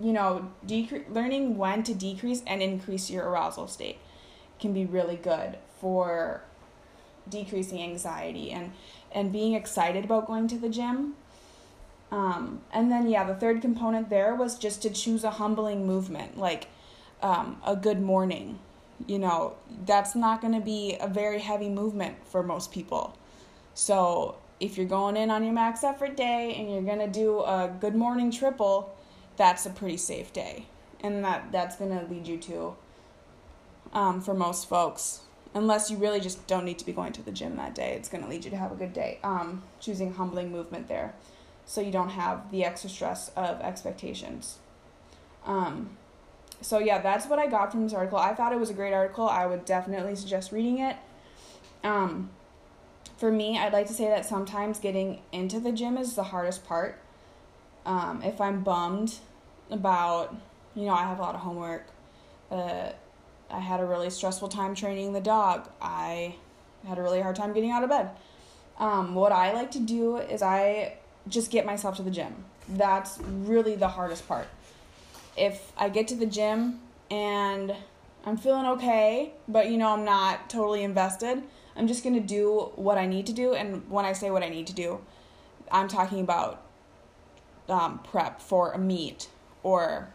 [0.00, 3.98] you know, decre- learning when to decrease and increase your arousal state
[4.58, 6.42] can be really good for
[7.28, 8.72] decreasing anxiety and
[9.12, 11.14] and being excited about going to the gym
[12.10, 16.36] um, and then, yeah, the third component there was just to choose a humbling movement,
[16.36, 16.66] like
[17.22, 18.58] um, a good morning.
[19.06, 19.54] You know,
[19.86, 23.16] that's not going to be a very heavy movement for most people.
[23.74, 27.40] So, if you're going in on your max effort day and you're going to do
[27.40, 28.94] a good morning triple,
[29.40, 30.66] that's a pretty safe day.
[31.02, 32.76] And that, that's going to lead you to,
[33.94, 35.20] um, for most folks,
[35.54, 38.10] unless you really just don't need to be going to the gym that day, it's
[38.10, 39.18] going to lead you to have a good day.
[39.24, 41.14] Um, choosing humbling movement there
[41.64, 44.58] so you don't have the extra stress of expectations.
[45.46, 45.96] Um,
[46.60, 48.18] so yeah, that's what I got from this article.
[48.18, 49.26] I thought it was a great article.
[49.26, 50.96] I would definitely suggest reading it.
[51.82, 52.28] Um,
[53.16, 56.66] for me, I'd like to say that sometimes getting into the gym is the hardest
[56.66, 57.00] part.
[57.86, 59.14] Um, if I'm bummed
[59.70, 60.34] about,
[60.74, 61.86] you know, I have a lot of homework.
[62.50, 62.90] Uh,
[63.50, 65.68] I had a really stressful time training the dog.
[65.80, 66.36] I
[66.86, 68.10] had a really hard time getting out of bed.
[68.78, 70.94] Um, what I like to do is I
[71.28, 72.44] just get myself to the gym.
[72.68, 74.48] That's really the hardest part.
[75.36, 77.74] If I get to the gym and
[78.24, 81.42] I'm feeling okay, but you know, I'm not totally invested,
[81.76, 83.54] I'm just to do what I need to do.
[83.54, 85.00] And when I say what I need to do,
[85.70, 86.62] I'm talking about
[87.68, 89.28] um, prep for a meet
[89.62, 90.12] or,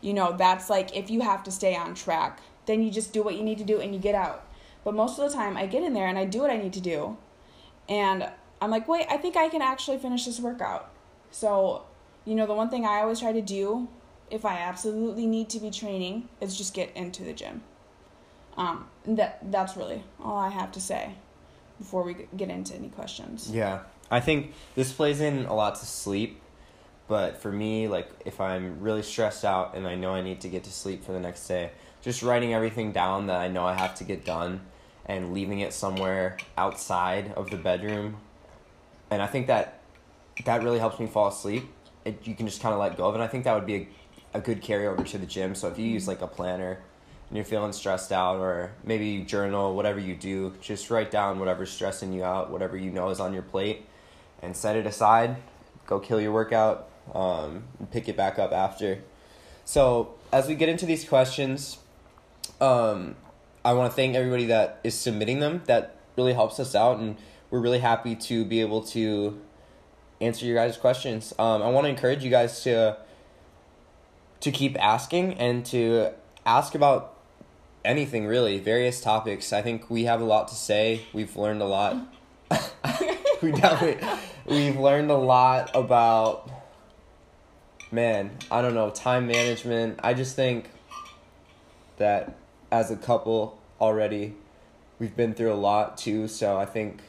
[0.00, 3.22] you know, that's like if you have to stay on track, then you just do
[3.22, 4.46] what you need to do and you get out.
[4.84, 6.72] But most of the time, I get in there and I do what I need
[6.74, 7.16] to do.
[7.88, 8.28] And
[8.60, 10.90] I'm like, wait, I think I can actually finish this workout.
[11.30, 11.84] So,
[12.24, 13.88] you know, the one thing I always try to do
[14.30, 17.62] if I absolutely need to be training is just get into the gym.
[18.56, 21.12] Um, that that's really all I have to say
[21.78, 23.50] before we get into any questions.
[23.50, 26.40] Yeah, I think this plays in a lot to sleep,
[27.08, 30.48] but for me, like if I'm really stressed out and I know I need to
[30.48, 33.74] get to sleep for the next day, just writing everything down that I know I
[33.74, 34.60] have to get done
[35.06, 38.18] and leaving it somewhere outside of the bedroom
[39.10, 39.80] and I think that
[40.44, 41.64] that really helps me fall asleep.
[42.04, 43.18] It, you can just kind of let go of it.
[43.18, 43.88] And I think that would be
[44.34, 45.54] a, a good carryover to the gym.
[45.54, 46.80] So if you use like a planner
[47.28, 51.38] and you're feeling stressed out, or maybe you journal, whatever you do, just write down
[51.38, 53.86] whatever's stressing you out, whatever you know is on your plate,
[54.42, 55.36] and set it aside.
[55.86, 59.02] Go kill your workout, um, and pick it back up after.
[59.64, 61.78] So as we get into these questions,
[62.60, 63.16] um,
[63.64, 65.62] I want to thank everybody that is submitting them.
[65.66, 67.16] That really helps us out and
[67.50, 69.40] we're really happy to be able to
[70.20, 71.32] answer your guys' questions.
[71.38, 72.98] Um, I want to encourage you guys to
[74.40, 76.12] to keep asking and to
[76.46, 77.16] ask about
[77.84, 79.52] anything really, various topics.
[79.52, 81.06] I think we have a lot to say.
[81.12, 81.96] We've learned a lot.
[83.42, 84.06] we definitely
[84.46, 86.50] we've learned a lot about
[87.90, 90.00] man, I don't know, time management.
[90.02, 90.70] I just think
[91.96, 92.36] that
[92.70, 94.34] as a couple already
[94.98, 97.00] we've been through a lot too, so I think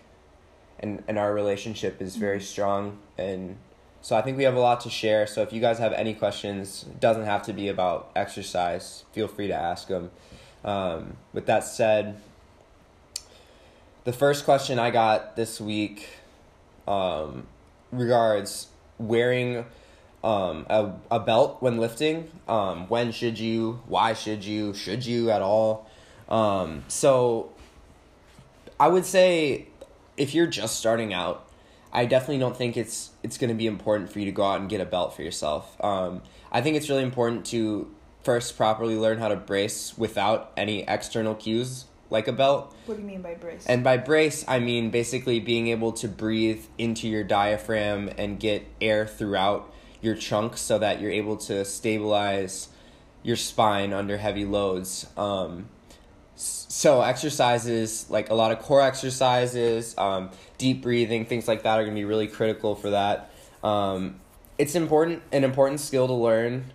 [0.79, 3.57] and and our relationship is very strong and
[4.01, 5.27] so I think we have a lot to share.
[5.27, 9.03] So if you guys have any questions, doesn't have to be about exercise.
[9.11, 10.11] Feel free to ask them.
[10.63, 12.19] Um, with that said,
[14.05, 16.07] the first question I got this week
[16.87, 17.47] um,
[17.91, 18.67] regards
[18.97, 19.65] wearing
[20.23, 22.29] um, a, a belt when lifting.
[22.47, 23.81] Um, when should you?
[23.87, 24.73] Why should you?
[24.73, 25.89] Should you at all?
[26.27, 27.51] Um, so
[28.79, 29.67] I would say
[30.17, 31.47] if you're just starting out,
[31.91, 34.59] I definitely don't think it's it's going to be important for you to go out
[34.59, 35.75] and get a belt for yourself.
[35.83, 37.89] Um, I think it's really important to
[38.23, 42.75] first properly learn how to brace without any external cues like a belt.
[42.85, 43.65] What do you mean by brace?
[43.65, 48.65] And by brace, I mean basically being able to breathe into your diaphragm and get
[48.81, 49.71] air throughout
[50.01, 52.69] your trunk so that you're able to stabilize
[53.23, 55.05] your spine under heavy loads.
[55.17, 55.67] Um,
[56.35, 61.83] so exercises like a lot of core exercises, um, deep breathing, things like that are
[61.83, 63.29] going to be really critical for that.
[63.63, 64.19] Um,
[64.57, 66.71] it's important, an important skill to learn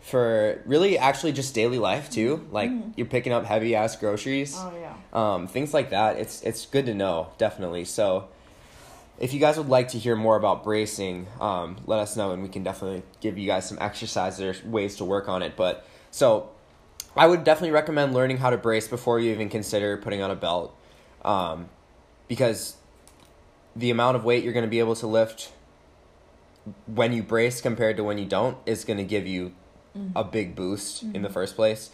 [0.00, 2.46] for really actually just daily life too.
[2.50, 2.92] Like Mhm.
[2.96, 4.94] you're picking up heavy ass groceries, oh yeah.
[5.12, 6.18] um, things like that.
[6.18, 7.84] It's it's good to know definitely.
[7.84, 8.24] So
[9.22, 12.42] if you guys would like to hear more about bracing, um, let us know and
[12.42, 15.56] we can definitely give you guys some exercises or ways to work on it.
[15.56, 16.50] But so
[17.16, 20.34] I would definitely recommend learning how to brace before you even consider putting on a
[20.34, 20.76] belt,
[21.24, 21.68] um,
[22.26, 22.76] because
[23.76, 25.52] the amount of weight you're going to be able to lift
[26.86, 29.52] when you brace compared to when you don't is going to give you
[30.16, 31.90] a big boost in the first place.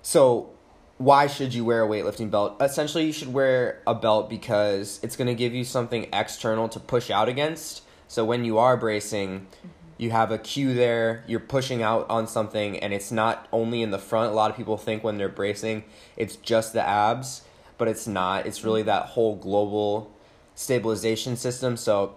[0.00, 0.50] So,
[0.98, 2.60] why should you wear a weightlifting belt?
[2.60, 6.80] Essentially, you should wear a belt because it's going to give you something external to
[6.80, 7.82] push out against.
[8.08, 9.68] So, when you are bracing, mm-hmm.
[9.96, 13.92] you have a cue there, you're pushing out on something, and it's not only in
[13.92, 14.32] the front.
[14.32, 15.84] A lot of people think when they're bracing,
[16.16, 17.42] it's just the abs,
[17.78, 18.46] but it's not.
[18.46, 18.88] It's really mm-hmm.
[18.88, 20.12] that whole global
[20.56, 21.76] stabilization system.
[21.76, 22.16] So,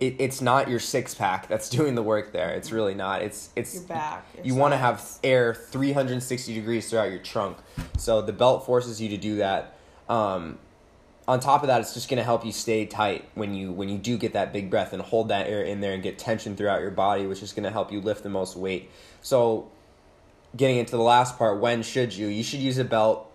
[0.00, 2.50] it, it's not your six pack that's doing the work there.
[2.50, 3.22] It's really not.
[3.22, 4.26] It's it's Your back.
[4.34, 7.58] your you want to have air 360 degrees throughout your trunk.
[7.98, 9.76] So the belt forces you to do that.
[10.08, 10.58] Um,
[11.28, 13.88] on top of that, it's just going to help you stay tight when you when
[13.88, 16.56] you do get that big breath and hold that air in there and get tension
[16.56, 18.90] throughout your body, which is going to help you lift the most weight.
[19.22, 19.70] So,
[20.56, 22.26] getting into the last part, when should you?
[22.26, 23.30] You should use a belt.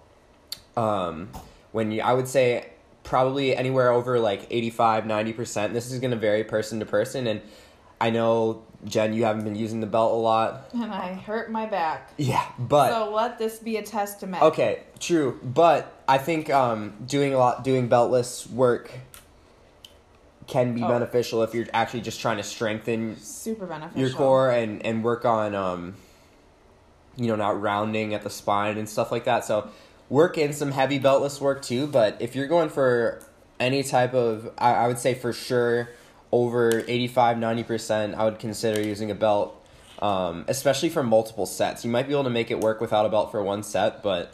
[0.76, 1.30] Um,
[1.72, 2.68] when you, I would say
[3.06, 7.42] probably anywhere over like 85 90% this is going to vary person to person and
[8.02, 11.66] i know jen you haven't been using the belt a lot And I hurt my
[11.66, 12.12] back.
[12.18, 14.44] yeah but so let this be a testament.
[14.44, 18.92] okay true but i think um, doing a lot doing beltless work
[20.48, 20.88] can be Oh.
[20.88, 24.00] beneficial if you're actually just trying to strengthen Super beneficial.
[24.02, 25.96] your core and and work on um
[27.18, 29.70] you know not rounding at the spine and stuff like that so
[30.10, 33.22] work in some heavy beltless work too but if you're going for
[33.60, 35.90] any type of i, I would say for sure
[36.32, 39.62] over 85 90% i would consider using a belt
[40.00, 41.86] um, especially for multiple sets.
[41.86, 44.34] You might be able to make it work without a belt for one set but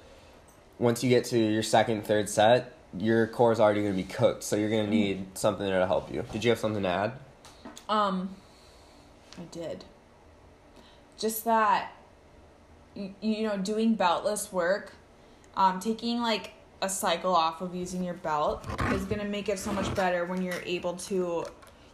[0.80, 4.08] once you get to your second third set your core is already going to be
[4.08, 6.26] cooked so you're going to need something there to help you.
[6.32, 7.14] Did you have something to add?
[7.88, 8.36] Um,
[9.38, 9.86] I did.
[11.18, 11.94] Just that,
[12.96, 14.94] you, you know, doing beltless work,
[15.56, 19.72] um, taking like a cycle off of using your belt is gonna make it so
[19.72, 21.46] much better when you're able to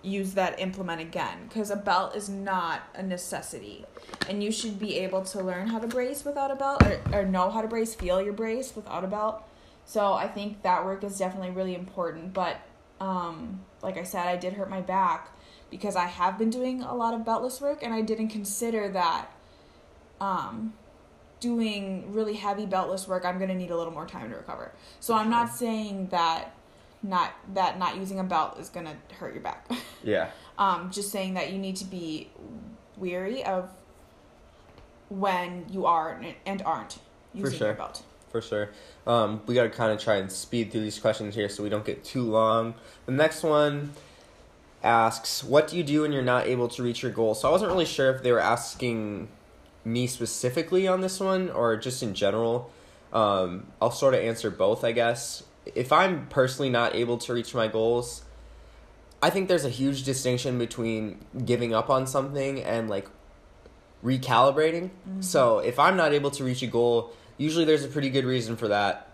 [0.02, 1.38] use that implement again.
[1.48, 3.86] Because a belt is not a necessity,
[4.30, 7.26] and you should be able to learn how to brace without a belt, or, or
[7.26, 9.44] know how to brace, feel your brace without a belt.
[9.86, 12.34] So I think that work is definitely really important.
[12.34, 12.58] But
[13.00, 15.30] um, like I said, I did hurt my back
[15.70, 19.28] because I have been doing a lot of beltless work and I didn't consider that
[20.20, 20.74] um,
[21.40, 24.72] doing really heavy beltless work I'm going to need a little more time to recover.
[25.00, 26.54] So I'm not saying that
[27.04, 29.70] not that not using a belt is going to hurt your back.
[30.04, 32.30] yeah um, just saying that you need to be
[32.98, 33.70] weary of
[35.10, 37.00] when you are and aren't
[37.34, 37.68] using sure.
[37.68, 38.04] your belt.
[38.30, 38.70] For sure.
[39.06, 41.70] Um, we got to kind of try and speed through these questions here so we
[41.70, 42.74] don't get too long.
[43.06, 43.94] The next one
[44.84, 47.36] asks, What do you do when you're not able to reach your goal?
[47.36, 49.30] So I wasn't really sure if they were asking
[49.88, 52.70] me specifically on this one or just in general.
[53.14, 55.44] Um, I'll sort of answer both, I guess.
[55.74, 58.24] If I'm personally not able to reach my goals,
[59.22, 63.08] I think there's a huge distinction between giving up on something and like
[64.04, 64.92] recalibrating.
[65.24, 68.56] So if I'm not able to reach a goal, usually there's a pretty good reason
[68.58, 69.06] for that.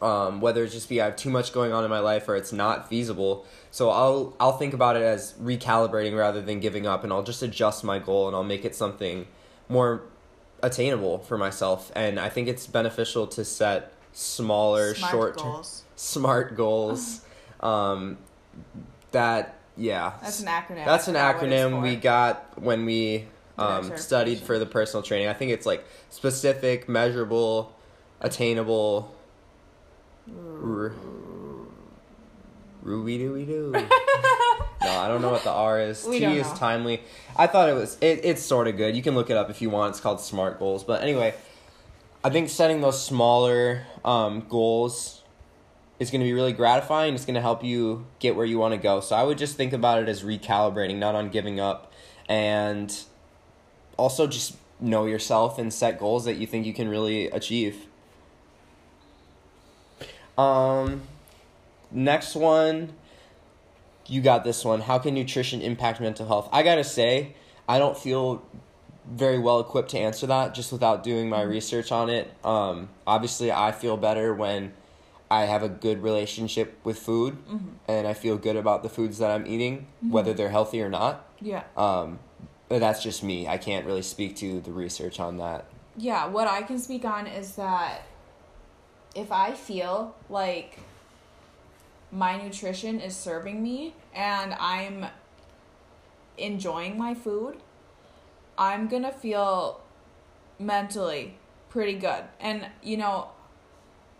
[0.00, 2.36] Um, whether it's just be I have too much going on in my life or
[2.36, 3.46] it's not feasible.
[3.70, 7.42] So I'll I'll think about it as recalibrating rather than giving up, and I'll just
[7.42, 9.26] adjust my goal and I'll make it something
[9.68, 10.02] more
[10.62, 11.90] attainable for myself.
[11.94, 15.82] And I think it's beneficial to set smaller, Smart short term goals.
[15.96, 17.20] smart goals.
[17.60, 18.18] Um,
[19.12, 20.14] that yeah.
[20.22, 20.84] That's an acronym.
[20.84, 23.26] That's an I forgot what it's acronym we got when we
[23.58, 25.28] um, studied for the personal training.
[25.28, 27.74] I think it's like specific, measurable,
[28.20, 29.14] attainable.
[30.28, 30.92] R-
[32.82, 33.72] Rooby dooby doo.
[34.86, 36.04] no, I don't know what the R is.
[36.04, 37.02] T is timely.
[37.36, 37.98] I thought it was.
[38.00, 38.96] It, it's sort of good.
[38.96, 39.90] You can look it up if you want.
[39.90, 40.84] It's called Smart Goals.
[40.84, 41.34] But anyway,
[42.22, 45.22] I think setting those smaller um, goals
[45.98, 47.14] is going to be really gratifying.
[47.14, 49.00] It's going to help you get where you want to go.
[49.00, 51.92] So I would just think about it as recalibrating, not on giving up,
[52.28, 52.96] and
[53.96, 57.86] also just know yourself and set goals that you think you can really achieve.
[60.36, 61.02] Um,
[61.90, 62.92] next one,
[64.08, 64.80] you got this one.
[64.80, 66.48] How can nutrition impact mental health?
[66.52, 67.34] I gotta say,
[67.68, 68.42] I don't feel
[69.10, 72.32] very well equipped to answer that just without doing my research on it.
[72.44, 74.72] Um, obviously, I feel better when
[75.30, 77.36] I have a good relationship with food
[77.88, 81.24] and I feel good about the foods that I'm eating, whether they're healthy or not.
[81.40, 81.64] Yeah.
[81.76, 82.18] Um,
[82.68, 83.46] but that's just me.
[83.46, 85.66] I can't really speak to the research on that.
[85.96, 88.02] Yeah, what I can speak on is that
[89.14, 90.78] if I feel like
[92.10, 95.06] my nutrition is serving me and I'm
[96.38, 97.56] enjoying my food,
[98.58, 99.80] I'm gonna feel
[100.58, 101.36] mentally
[101.68, 102.24] pretty good.
[102.40, 103.30] And, you know,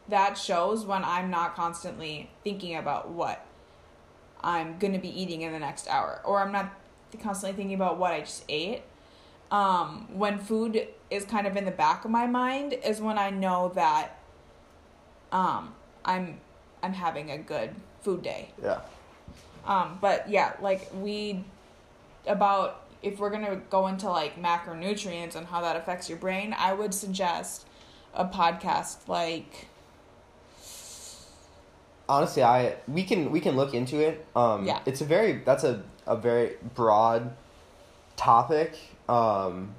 [0.09, 3.45] that shows when I'm not constantly thinking about what
[4.41, 6.73] I'm gonna be eating in the next hour, or I'm not
[7.21, 8.83] constantly thinking about what I just ate
[9.51, 13.31] um, when food is kind of in the back of my mind is when I
[13.31, 14.19] know that
[15.31, 15.75] um,
[16.05, 16.41] I'm
[16.83, 17.71] I'm having a good
[18.03, 18.51] food day.
[18.63, 18.81] Yeah.
[19.65, 21.45] Um, but yeah, like we
[22.27, 26.73] about if we're gonna go into like macronutrients and how that affects your brain, I
[26.73, 27.67] would suggest
[28.15, 29.69] a podcast like
[32.09, 34.81] honestly i we can we can look into it um Yeah.
[34.87, 37.37] it's a very that's a, a very broad
[38.17, 39.75] topic um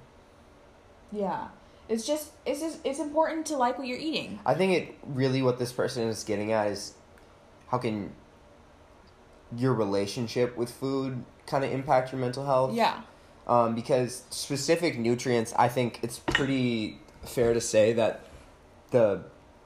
[1.11, 1.47] yeah.
[1.89, 4.39] It's just it's just it's important to like what you're eating.
[4.45, 6.93] i think it really what this person is getting at is
[7.69, 8.11] how can
[9.55, 13.01] your relationship with food kind of impact your mental health Yeah.
[13.47, 18.21] um, because specific nutrients, I think it's pretty fair to say that
[18.91, 19.21] the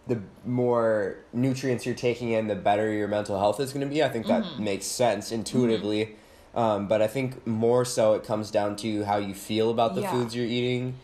[0.08, 4.04] the more nutrients you're taking in, the better your mental health is going to be.
[4.04, 6.16] I think that makes sense intuitively,
[6.56, 10.02] um, but I think more so it comes down to how you feel about the
[10.02, 10.12] Yeah.
[10.12, 10.96] foods you're eating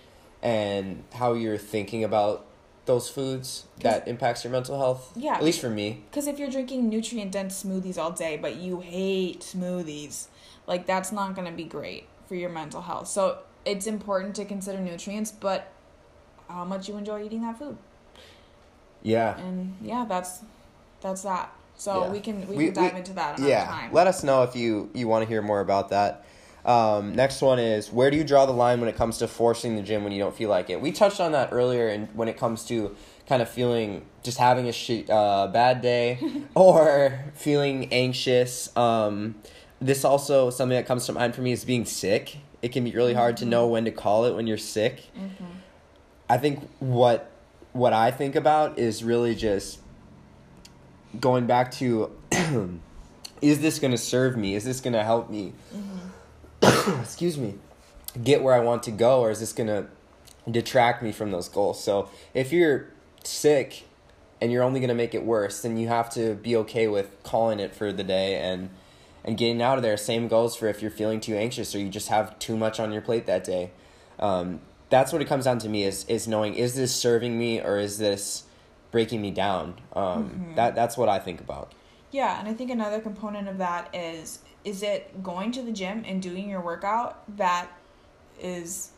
[0.47, 2.45] and how you're thinking about
[2.85, 5.11] those foods that impacts your mental health.
[5.15, 5.35] Yeah.
[5.35, 6.03] at least for me.
[6.09, 10.27] Because if you're drinking nutrient dense smoothies all day, but you hate smoothies,
[10.67, 13.07] like that's not going to be great for your mental health.
[13.09, 15.69] So it's important to consider nutrients, but
[16.47, 17.77] how much you enjoy eating that food.
[19.03, 19.37] Yeah.
[19.37, 20.39] And yeah, that's
[21.01, 21.51] that's that.
[21.75, 22.09] So Yeah.
[22.11, 23.91] we can we, We- can dive we- into that yeah time.
[23.93, 26.23] let us know if you you want to hear more about that
[26.67, 29.77] um, next one is where do you draw the line when it comes to forcing
[29.77, 30.81] the gym when you don't feel like it?
[30.81, 32.93] We touched on that earlier and when it comes to
[33.25, 36.19] kind of feeling just having a sh- uh, bad day
[36.55, 38.75] or feeling anxious.
[38.75, 39.35] Um,
[39.79, 42.37] this also something that comes to mind for me is being sick.
[42.61, 45.05] It can be really hard to know when to call it when you're sick.
[46.29, 47.31] I think what
[47.73, 49.79] what i think about is really just
[51.19, 52.11] going back to
[53.41, 54.55] is this going to serve me?
[54.55, 55.53] Is this going to help me
[57.01, 57.55] excuse me
[58.23, 59.87] get where i want to go or is this to
[60.49, 61.83] detract me from those goals?
[61.83, 62.87] So if you're
[63.23, 63.85] sick
[64.39, 67.59] and you're only to make it worse then you have to be okay with calling
[67.59, 68.69] it for the day and
[69.23, 69.97] and getting out of there.
[69.97, 72.93] Same goes for if you're feeling too anxious or you just have too much on
[72.93, 73.71] your plate that day.
[74.19, 77.59] Um, that's what it comes down to me is is knowing is this serving me
[77.59, 78.43] or is this
[78.91, 79.75] breaking me down?
[79.93, 81.73] Um, that that's what i think about
[82.11, 86.03] Yeah, and I think another component of that is is it going to the gym
[86.05, 87.69] and doing your workout that
[88.41, 88.91] is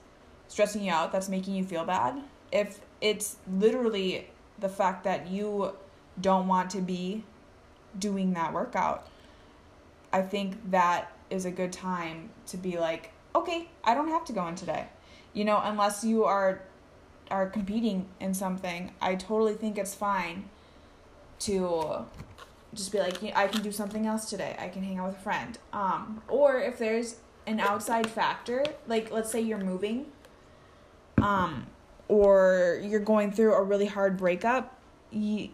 [0.48, 2.22] stressing you out, that's making you feel bad?
[2.52, 4.28] If it's literally
[4.60, 5.76] the fact that you
[6.20, 7.24] don't want to be
[7.98, 9.08] doing that workout,
[10.12, 14.34] I think that is a good time to be like, okay, I don't have to
[14.34, 14.88] go in today.
[15.34, 16.62] You know, unless you are
[17.30, 20.50] are competing in something, I totally think it's fine
[21.42, 22.06] to
[22.74, 24.56] just be like, "Yeah, I can do something else today.
[24.60, 25.58] I can hang out with a friend.
[25.74, 27.16] Um, or if there's
[27.48, 30.06] an outside factor, like let's say you're moving,
[31.22, 31.68] um,
[32.08, 34.80] or you're going through a really hard breakup,
[35.12, 35.50] you,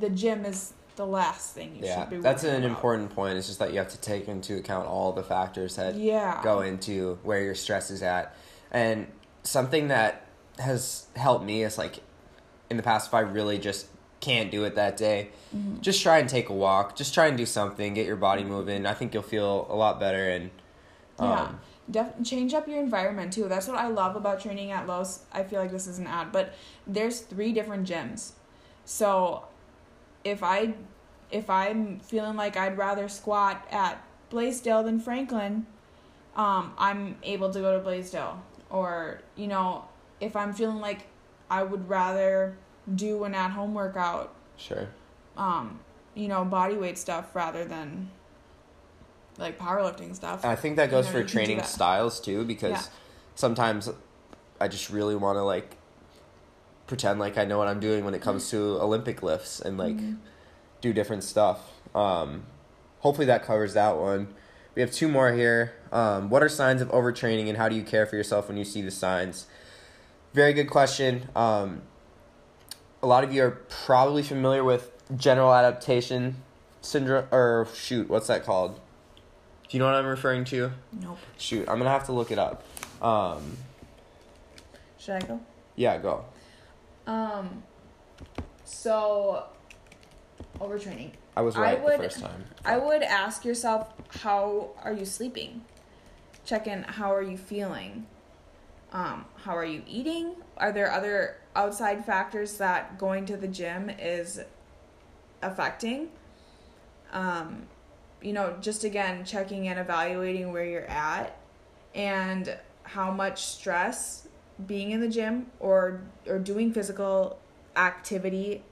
[0.00, 2.16] the gym is the last thing you yeah should be.
[2.16, 2.70] Yeah, that's an about.
[2.70, 5.94] important point it's just that you have to take into account all the factors that
[5.94, 6.40] Yeah.
[6.42, 8.34] go into where your stress is at
[8.70, 9.06] and
[9.42, 10.24] something that
[10.58, 11.96] has helped me is like
[12.70, 13.88] in the past if i really just
[14.26, 15.80] can't do it that day, Mm-hmm.
[15.80, 16.96] just try and take a walk.
[16.96, 17.94] Just try and do something.
[17.94, 18.84] Get your body moving.
[18.84, 20.28] I think you'll feel a lot better.
[20.28, 20.50] And
[21.18, 21.52] um, Yeah.
[21.88, 23.46] Def- change up your environment too.
[23.48, 25.20] That's what I love about training at Los.
[25.32, 26.52] I feel like this is an ad, but
[26.86, 28.32] there's three different gyms.
[28.84, 29.44] So
[30.24, 30.74] if I
[31.30, 35.66] if I'm feeling like I'd rather squat at Blaisdell than Franklin,
[36.34, 38.42] um, I'm able to go to Blaisdell.
[38.68, 39.84] Or, you know,
[40.20, 41.06] if I'm feeling like
[41.48, 42.56] I would rather
[42.94, 44.88] do an at home workout, sure.
[45.36, 45.80] um,
[46.14, 48.10] you know, body weight stuff rather than
[49.38, 50.44] like powerlifting stuff.
[50.44, 52.82] I think that goes You know, for you can do training styles too, because Yeah.
[53.34, 53.90] sometimes
[54.60, 55.76] I just really want to like
[56.86, 59.96] pretend like I know what I'm doing when it comes to Olympic lifts and like
[59.96, 60.18] Mhm.
[60.80, 61.72] do different stuff.
[61.94, 62.44] Um,
[63.00, 64.28] hopefully that covers that one.
[64.74, 65.72] We have two more here.
[65.90, 68.64] Um, what are signs of overtraining and how do you care for yourself when you
[68.64, 69.46] see the signs?
[70.32, 71.28] Very good question.
[71.34, 71.82] Um,
[73.02, 73.50] a lot of you are
[73.84, 76.36] probably familiar with general adaptation
[76.80, 78.80] syndrome, or shoot, what's that called?
[79.68, 80.72] Do you know what I'm referring to?
[81.00, 81.18] Nope.
[81.36, 82.62] Shoot, I'm gonna have to look it up.
[83.02, 83.56] Um,
[84.98, 85.40] Should I go?
[85.74, 86.24] yeah, go.
[87.06, 87.62] Um.
[88.64, 89.44] So,
[90.60, 91.12] overtraining.
[91.36, 92.44] I was right I would- the first time.
[92.64, 93.92] I would ask yourself,
[94.22, 95.62] how are you sleeping?
[96.44, 96.82] Check in.
[96.84, 98.06] How are you feeling?
[98.92, 100.36] Um, how are you eating?
[100.56, 104.40] Are there other outside factors that going to the gym is
[105.42, 106.08] affecting?
[107.12, 107.66] Um,
[108.22, 111.38] you know, just again checking and evaluating where you're at
[111.94, 114.28] and how much stress
[114.66, 117.38] being in the gym or or doing physical
[117.76, 118.62] activity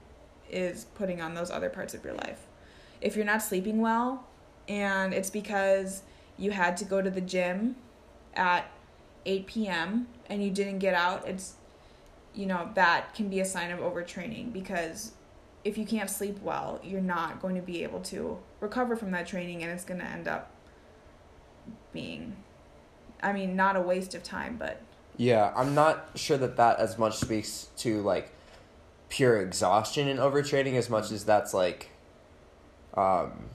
[0.49, 2.47] is putting on those other parts of your life.
[3.01, 4.25] If you're not sleeping well
[4.67, 6.01] and it's because
[6.37, 7.75] you had to go to the gym
[8.33, 8.69] at
[9.25, 10.07] 8 p.m.
[10.29, 11.53] and you didn't get out, it's
[12.33, 15.13] you know, that can be a sign of overtraining because
[15.63, 19.25] if you can't sleep well, you're not going to be able to recover from that
[19.25, 20.51] training and it's going to end up
[21.93, 22.35] being
[23.23, 24.81] I mean, not a waste of time, but
[25.17, 28.29] Yeah, I'm not sure that that as much speaks to like
[29.09, 31.89] pure exhaustion and overtraining as much as that's like
[32.95, 33.45] um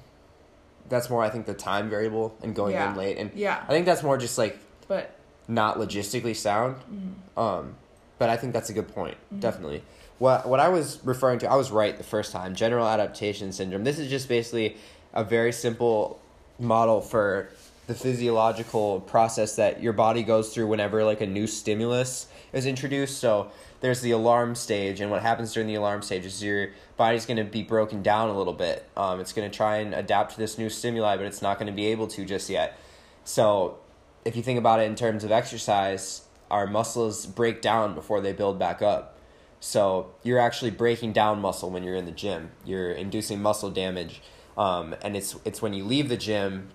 [0.88, 2.90] that's more I think the time variable and going Yeah.
[2.90, 3.62] in late and yeah.
[3.68, 4.58] I think that's more just like
[4.88, 5.14] But
[5.50, 6.76] not logistically sound.
[6.90, 7.74] mm, Um
[8.18, 9.40] but I think that's a good point, Mhm.
[9.40, 9.82] definitely.
[10.18, 12.54] What what I was referring to, I was right the first time.
[12.54, 13.84] General adaptation syndrome.
[13.84, 14.76] This is just basically
[15.14, 16.18] a very simple
[16.58, 17.48] model for
[17.86, 23.18] the physiological process that your body goes through whenever like a new stimulus is introduced.
[23.18, 23.48] So
[23.80, 27.38] there's the alarm stage, and what happens during the alarm stage is your body's going
[27.38, 28.84] to be broken down a little bit.
[28.96, 31.66] Um, it's going to try and adapt to this new stimuli, but it's not going
[31.68, 32.76] to be able to just yet.
[33.24, 33.78] So
[34.24, 38.32] if you think about it in terms of exercise, our muscles break down before they
[38.32, 39.16] build back up.
[39.60, 42.50] So you're actually breaking down muscle when you're in the gym.
[42.64, 44.22] You're inducing muscle damage,
[44.56, 46.70] um, and it's it's when you leave the gym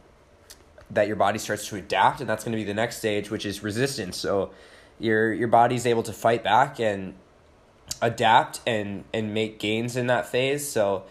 [0.92, 3.46] that your body starts to adapt, and that's going to be the next stage, which
[3.46, 4.18] is resistance.
[4.18, 4.52] So
[5.00, 7.16] your your body's able to fight back and
[8.02, 10.70] adapt and and make gains in that phase.
[10.70, 11.06] So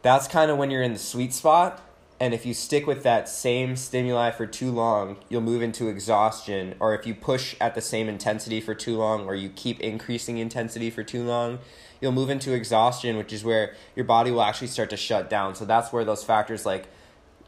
[0.00, 1.82] that's kind of when you're in the sweet spot.
[2.20, 6.74] And if you stick with that same stimuli for too long, you'll move into exhaustion.
[6.78, 10.38] Or if you push at the same intensity for too long, or you keep increasing
[10.38, 11.58] intensity for too long,
[12.00, 15.54] you'll move into exhaustion, which is where your body will actually start to shut down.
[15.54, 16.86] So that's where those factors like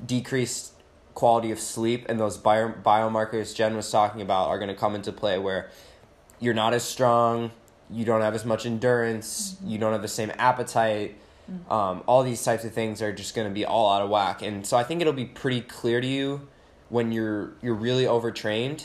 [0.05, 0.73] decreased
[1.15, 4.95] quality of sleep and those bio- biomarkers Jen was talking about are going to come
[4.95, 5.71] into play where
[6.41, 7.51] you're not as strong,
[7.91, 9.71] you don't have as much endurance, mm-hmm.
[9.71, 11.17] you don't have the same appetite.
[11.71, 14.43] Um, all these types of things are just going to be all out of whack,
[14.43, 16.49] and so I think it'll be pretty clear to you
[16.89, 18.85] when you're you're really overtrained,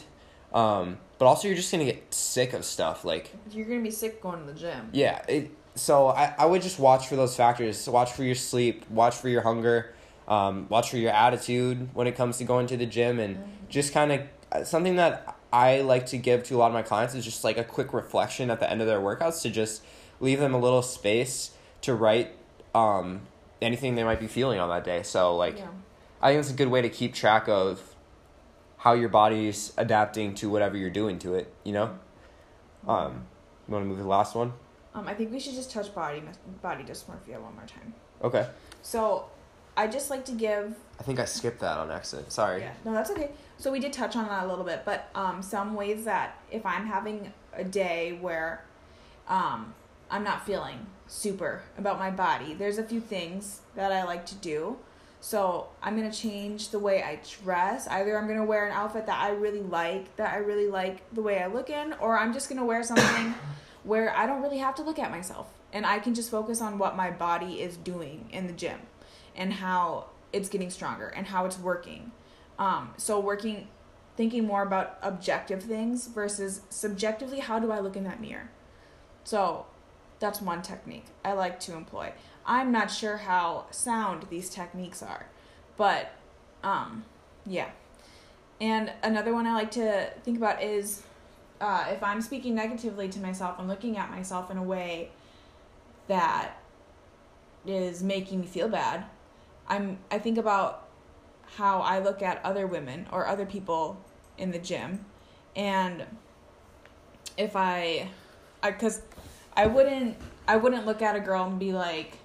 [0.53, 3.03] um, but also you're just going to get sick of stuff.
[3.03, 4.89] Like you're gonna be sick going to the gym.
[4.93, 7.88] yeah, it, so I, I would just watch for those factors.
[7.88, 8.88] Watch for your sleep.
[8.89, 9.93] Watch for your hunger.
[10.28, 13.91] Um, watch for your attitude when it comes to going to the gym, and just
[13.91, 17.26] kind of something that I like to give to a lot of my clients is
[17.26, 19.84] just like a quick reflection at the end of their workouts to just
[20.20, 21.51] leave them a little space
[21.82, 22.36] to write
[22.74, 23.22] um,
[23.61, 25.03] anything they might be feeling on that day.
[25.03, 25.67] So like, Yeah.
[26.22, 27.95] I think it's a good way to keep track of
[28.78, 31.53] how your body's adapting to whatever you're doing to it.
[31.63, 31.99] You know.
[32.88, 33.26] Um,
[33.67, 34.53] you want to move to the last one?
[34.93, 36.22] Um, I think we should just touch body
[36.61, 37.93] body dysmorphia one more time.
[38.24, 38.47] Okay.
[38.82, 39.28] So,
[39.78, 40.76] I just like to give.
[40.99, 42.32] I think I skipped that on accident.
[42.32, 42.61] Sorry.
[42.61, 43.32] Yeah, no, that's okay.
[43.57, 46.65] So we did touch on that a little bit, but um, some ways that if
[46.65, 48.65] I'm having a day where,
[49.28, 49.74] um,
[50.12, 54.36] I'm not feeling super about my body, there's a few things that I like to
[54.36, 54.78] do.
[55.22, 57.88] So I'm gonna change the way I dress.
[57.88, 61.22] Either I'm gonna wear an outfit that I really like, that I really like the
[61.22, 63.34] way I look in, or I'm just gonna wear something
[63.84, 66.78] where I don't really have to look at myself and I can just focus on
[66.78, 68.80] what my body is doing in the gym
[69.36, 72.12] and how it's getting stronger and how it's working.
[72.59, 73.68] Um, so working,
[74.18, 78.49] thinking more about objective things versus subjectively, how do I look in that mirror?
[79.24, 79.66] So
[80.22, 82.13] that's one technique I like to employ.
[82.45, 85.26] I'm not sure how sound these techniques are,
[85.76, 86.13] but
[86.63, 87.03] um,
[87.45, 87.72] yeah.
[88.61, 91.03] And another one I like to think about is
[91.59, 95.09] uh, if I'm speaking negatively to myself, I'm looking at myself in a way
[96.07, 96.51] that
[97.65, 99.05] is making me feel bad.
[99.67, 100.88] I'm I think about
[101.57, 103.97] how I look at other women or other people
[104.38, 105.05] in the gym
[105.55, 106.05] and
[107.38, 108.09] if I
[108.63, 109.01] I cuz
[109.54, 112.18] I wouldn't I wouldn't look at a girl and be like,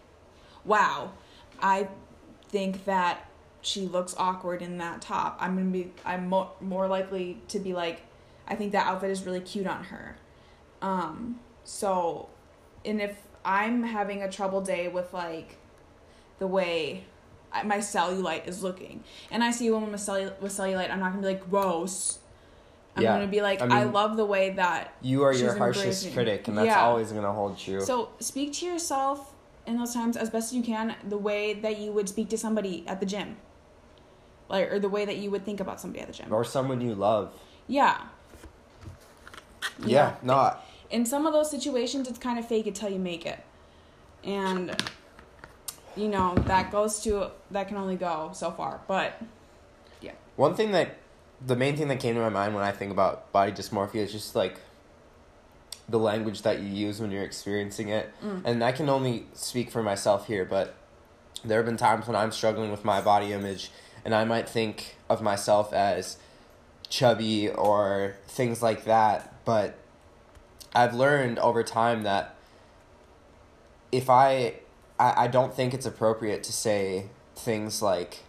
[0.65, 1.13] "Wow,
[1.61, 1.89] I
[2.49, 3.29] think that
[3.61, 7.59] she looks awkward in that top." I'm going to be I'm mo- more likely to
[7.59, 8.03] be like,
[8.47, 10.17] "I think that outfit is really cute on her."
[10.83, 12.29] Um so
[12.85, 15.57] and if I'm having a trouble day with like
[16.39, 17.05] the way
[17.65, 21.11] my cellulite is looking, and I see a woman with, cellu- with cellulite, I'm not
[21.11, 22.19] gonna be like gross.
[22.97, 25.85] I'm Yeah, gonna be like, I I, love the way that You are your harshest
[26.07, 26.87] embracing- critic, and that's Yeah.
[26.87, 27.81] always gonna hold true.
[27.83, 29.35] So speak to yourself
[29.67, 32.39] in those times as best as you can, the way that you would speak to
[32.39, 33.37] somebody at the gym,
[34.49, 36.33] like or the way that you would think about somebody at the gym.
[36.33, 37.33] or someone you love.
[37.69, 37.99] Yeah.
[39.85, 40.57] Yeah, no, I-
[40.89, 43.41] in some of those situations it's kind of fake it till you make it
[44.25, 44.75] and
[45.97, 49.21] you know that goes to that can only go so far but
[50.01, 50.13] yeah.
[50.37, 50.95] One thing that,
[51.45, 54.13] the main thing that came to my mind when I think about body dysmorphia is
[54.13, 54.61] just like
[55.89, 58.13] the language that you use when you're experiencing it.
[58.23, 58.43] Mm.
[58.45, 60.75] And I can only speak for myself here, but
[61.45, 63.71] there have been times when I'm struggling with my body image
[64.05, 66.17] and I might think of myself as
[66.89, 69.35] chubby or things like that.
[69.45, 69.79] But
[70.75, 72.35] I've learned over time that
[73.93, 74.55] if I,
[74.99, 78.25] I, I don't think it's appropriate to say things like,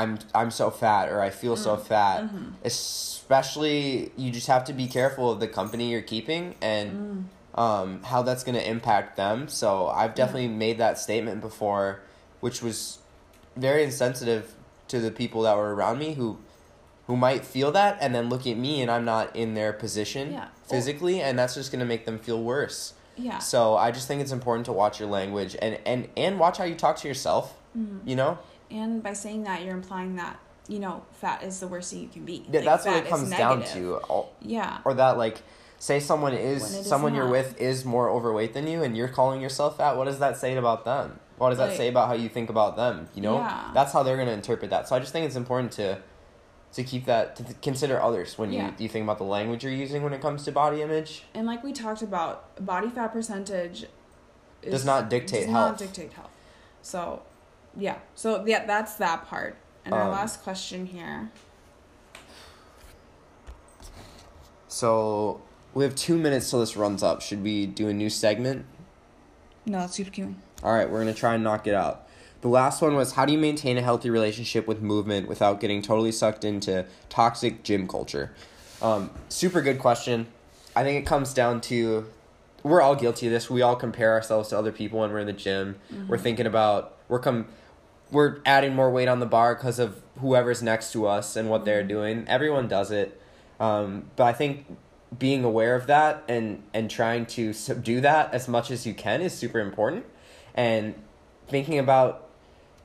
[0.00, 2.24] I'm I'm so fat or I feel so fat.
[2.24, 2.52] Mhm.
[2.64, 8.22] Especially you just have to be careful of the company you're keeping and um, how
[8.22, 9.48] that's going to impact them.
[9.48, 12.00] So I've definitely made that statement before,
[12.40, 12.98] which was
[13.56, 14.54] very insensitive
[14.88, 16.38] to the people that were around me who
[17.08, 20.32] who might feel that and then look at me and I'm not in their position
[20.32, 20.48] Yeah.
[20.68, 22.94] physically and that's just going to make them feel worse.
[23.16, 26.58] yeah So I just think it's important to watch your language and and and watch
[26.58, 28.00] how you talk to yourself, Mhm.
[28.04, 28.38] you know?
[28.70, 30.38] And by saying that you're implying that
[30.68, 33.06] you know fat is the worst thing you can be Yeah, Like, that's what it
[33.08, 33.96] comes down to.
[34.08, 35.42] Or- yeah Or that like
[35.78, 39.40] say someone is is someone you're with is more overweight than you and you're calling
[39.40, 41.20] yourself fat, what does that say about them?
[41.38, 43.08] What does that say about how you think about them?
[43.14, 43.36] You know?
[43.38, 43.70] Yeah.
[43.74, 44.88] That's how they're going to interpret that.
[44.88, 45.98] So I just think it's important to
[46.72, 48.68] to keep that to th- consider others when Yeah.
[48.68, 51.24] you you think about the language you're using when it comes to body image.
[51.34, 53.86] and like we talked about body fat percentage
[54.62, 55.70] is, Does not dictate does health.
[55.72, 56.30] not dictate health
[56.82, 57.22] so
[57.78, 61.30] yeah so yeah that's that part and our Um, last question here
[64.68, 65.40] So
[65.74, 67.22] we have 2 minutes till this runs up.
[67.22, 68.66] Should we do a new segment?
[69.68, 72.06] no let's keep going All right, we're going to try and knock it out.
[72.42, 75.82] The last one was how do you maintain a healthy relationship with movement without getting
[75.82, 78.32] totally sucked into toxic gym culture?
[78.80, 80.26] Um, super good question.
[80.76, 82.06] I think it comes down to
[82.62, 83.48] we're all guilty of this.
[83.48, 85.76] We all compare ourselves to other people when we're in the gym.
[86.06, 87.46] We're thinking about we're com-
[88.10, 91.64] we're adding more weight on the bar because of whoever's next to us and what
[91.64, 92.24] they're doing.
[92.28, 93.20] Everyone does it,
[93.60, 94.66] um, but I think
[95.16, 99.22] being aware of that and and trying to subdue that as much as you can
[99.22, 100.04] is super important.
[100.54, 100.94] And
[101.48, 102.28] thinking about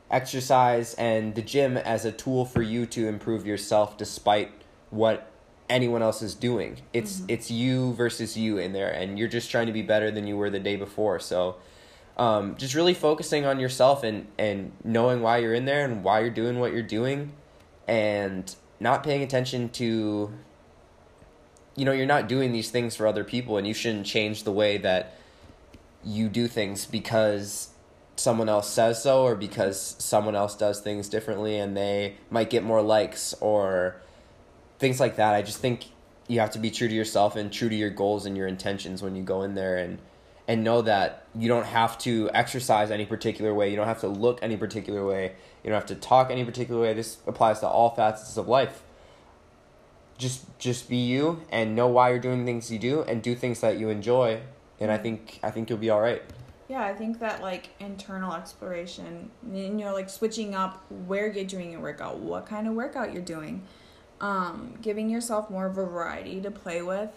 [0.10, 4.52] exercise and the gym as a tool for you to improve yourself despite
[4.90, 5.32] what
[5.70, 6.78] anyone else is doing.
[6.94, 10.28] It's it's you versus you in there and you're just trying to be better than
[10.28, 11.20] you were the day before.
[11.20, 11.56] So
[12.22, 16.20] um, just really focusing on yourself and and knowing why you're in there and why
[16.20, 17.34] you're doing what you're doing
[17.88, 20.32] and not paying attention to
[21.76, 24.52] you know, you're not doing these things for other people and you shouldn't change the
[24.52, 25.18] way that
[26.04, 27.70] you do things because
[28.18, 32.64] someone else says so or because someone else does things differently and they might get
[32.64, 33.96] more likes or
[34.78, 35.34] things like that.
[35.34, 35.86] I just think
[36.28, 39.02] you have to be true to yourself and true to your goals and your intentions
[39.02, 39.98] when you go in there and
[40.48, 43.70] and know that you don't have to exercise any particular way.
[43.70, 45.34] You don't have to look any particular way.
[45.64, 46.94] You don't have to talk any particular way.
[46.94, 48.84] This applies to all facets of life.
[50.18, 53.62] Just just be you and know why you're doing things you do and do things
[53.62, 54.42] that you enjoy.
[54.80, 56.22] And I think I think you'll be all right.
[56.68, 61.72] Yeah, I think that like internal exploration, you know, like switching up where you're doing
[61.72, 63.64] your workout, what kind of workout you're doing,
[64.22, 67.10] um, giving yourself more variety to play with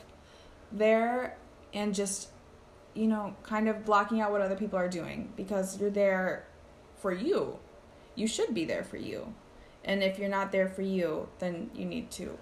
[0.73, 1.37] there,
[1.73, 2.31] and just,
[2.95, 6.47] you know, kind of blocking out what other people are doing because you're there
[6.99, 7.59] for you.
[8.15, 9.35] You should be there for you.
[9.85, 12.39] And if you're not there for you, then you need to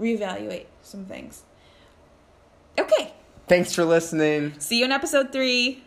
[0.00, 1.42] reevaluate some things.
[2.78, 3.14] Okay.
[3.48, 4.54] Thanks for listening.
[4.60, 5.82] See you in episode three.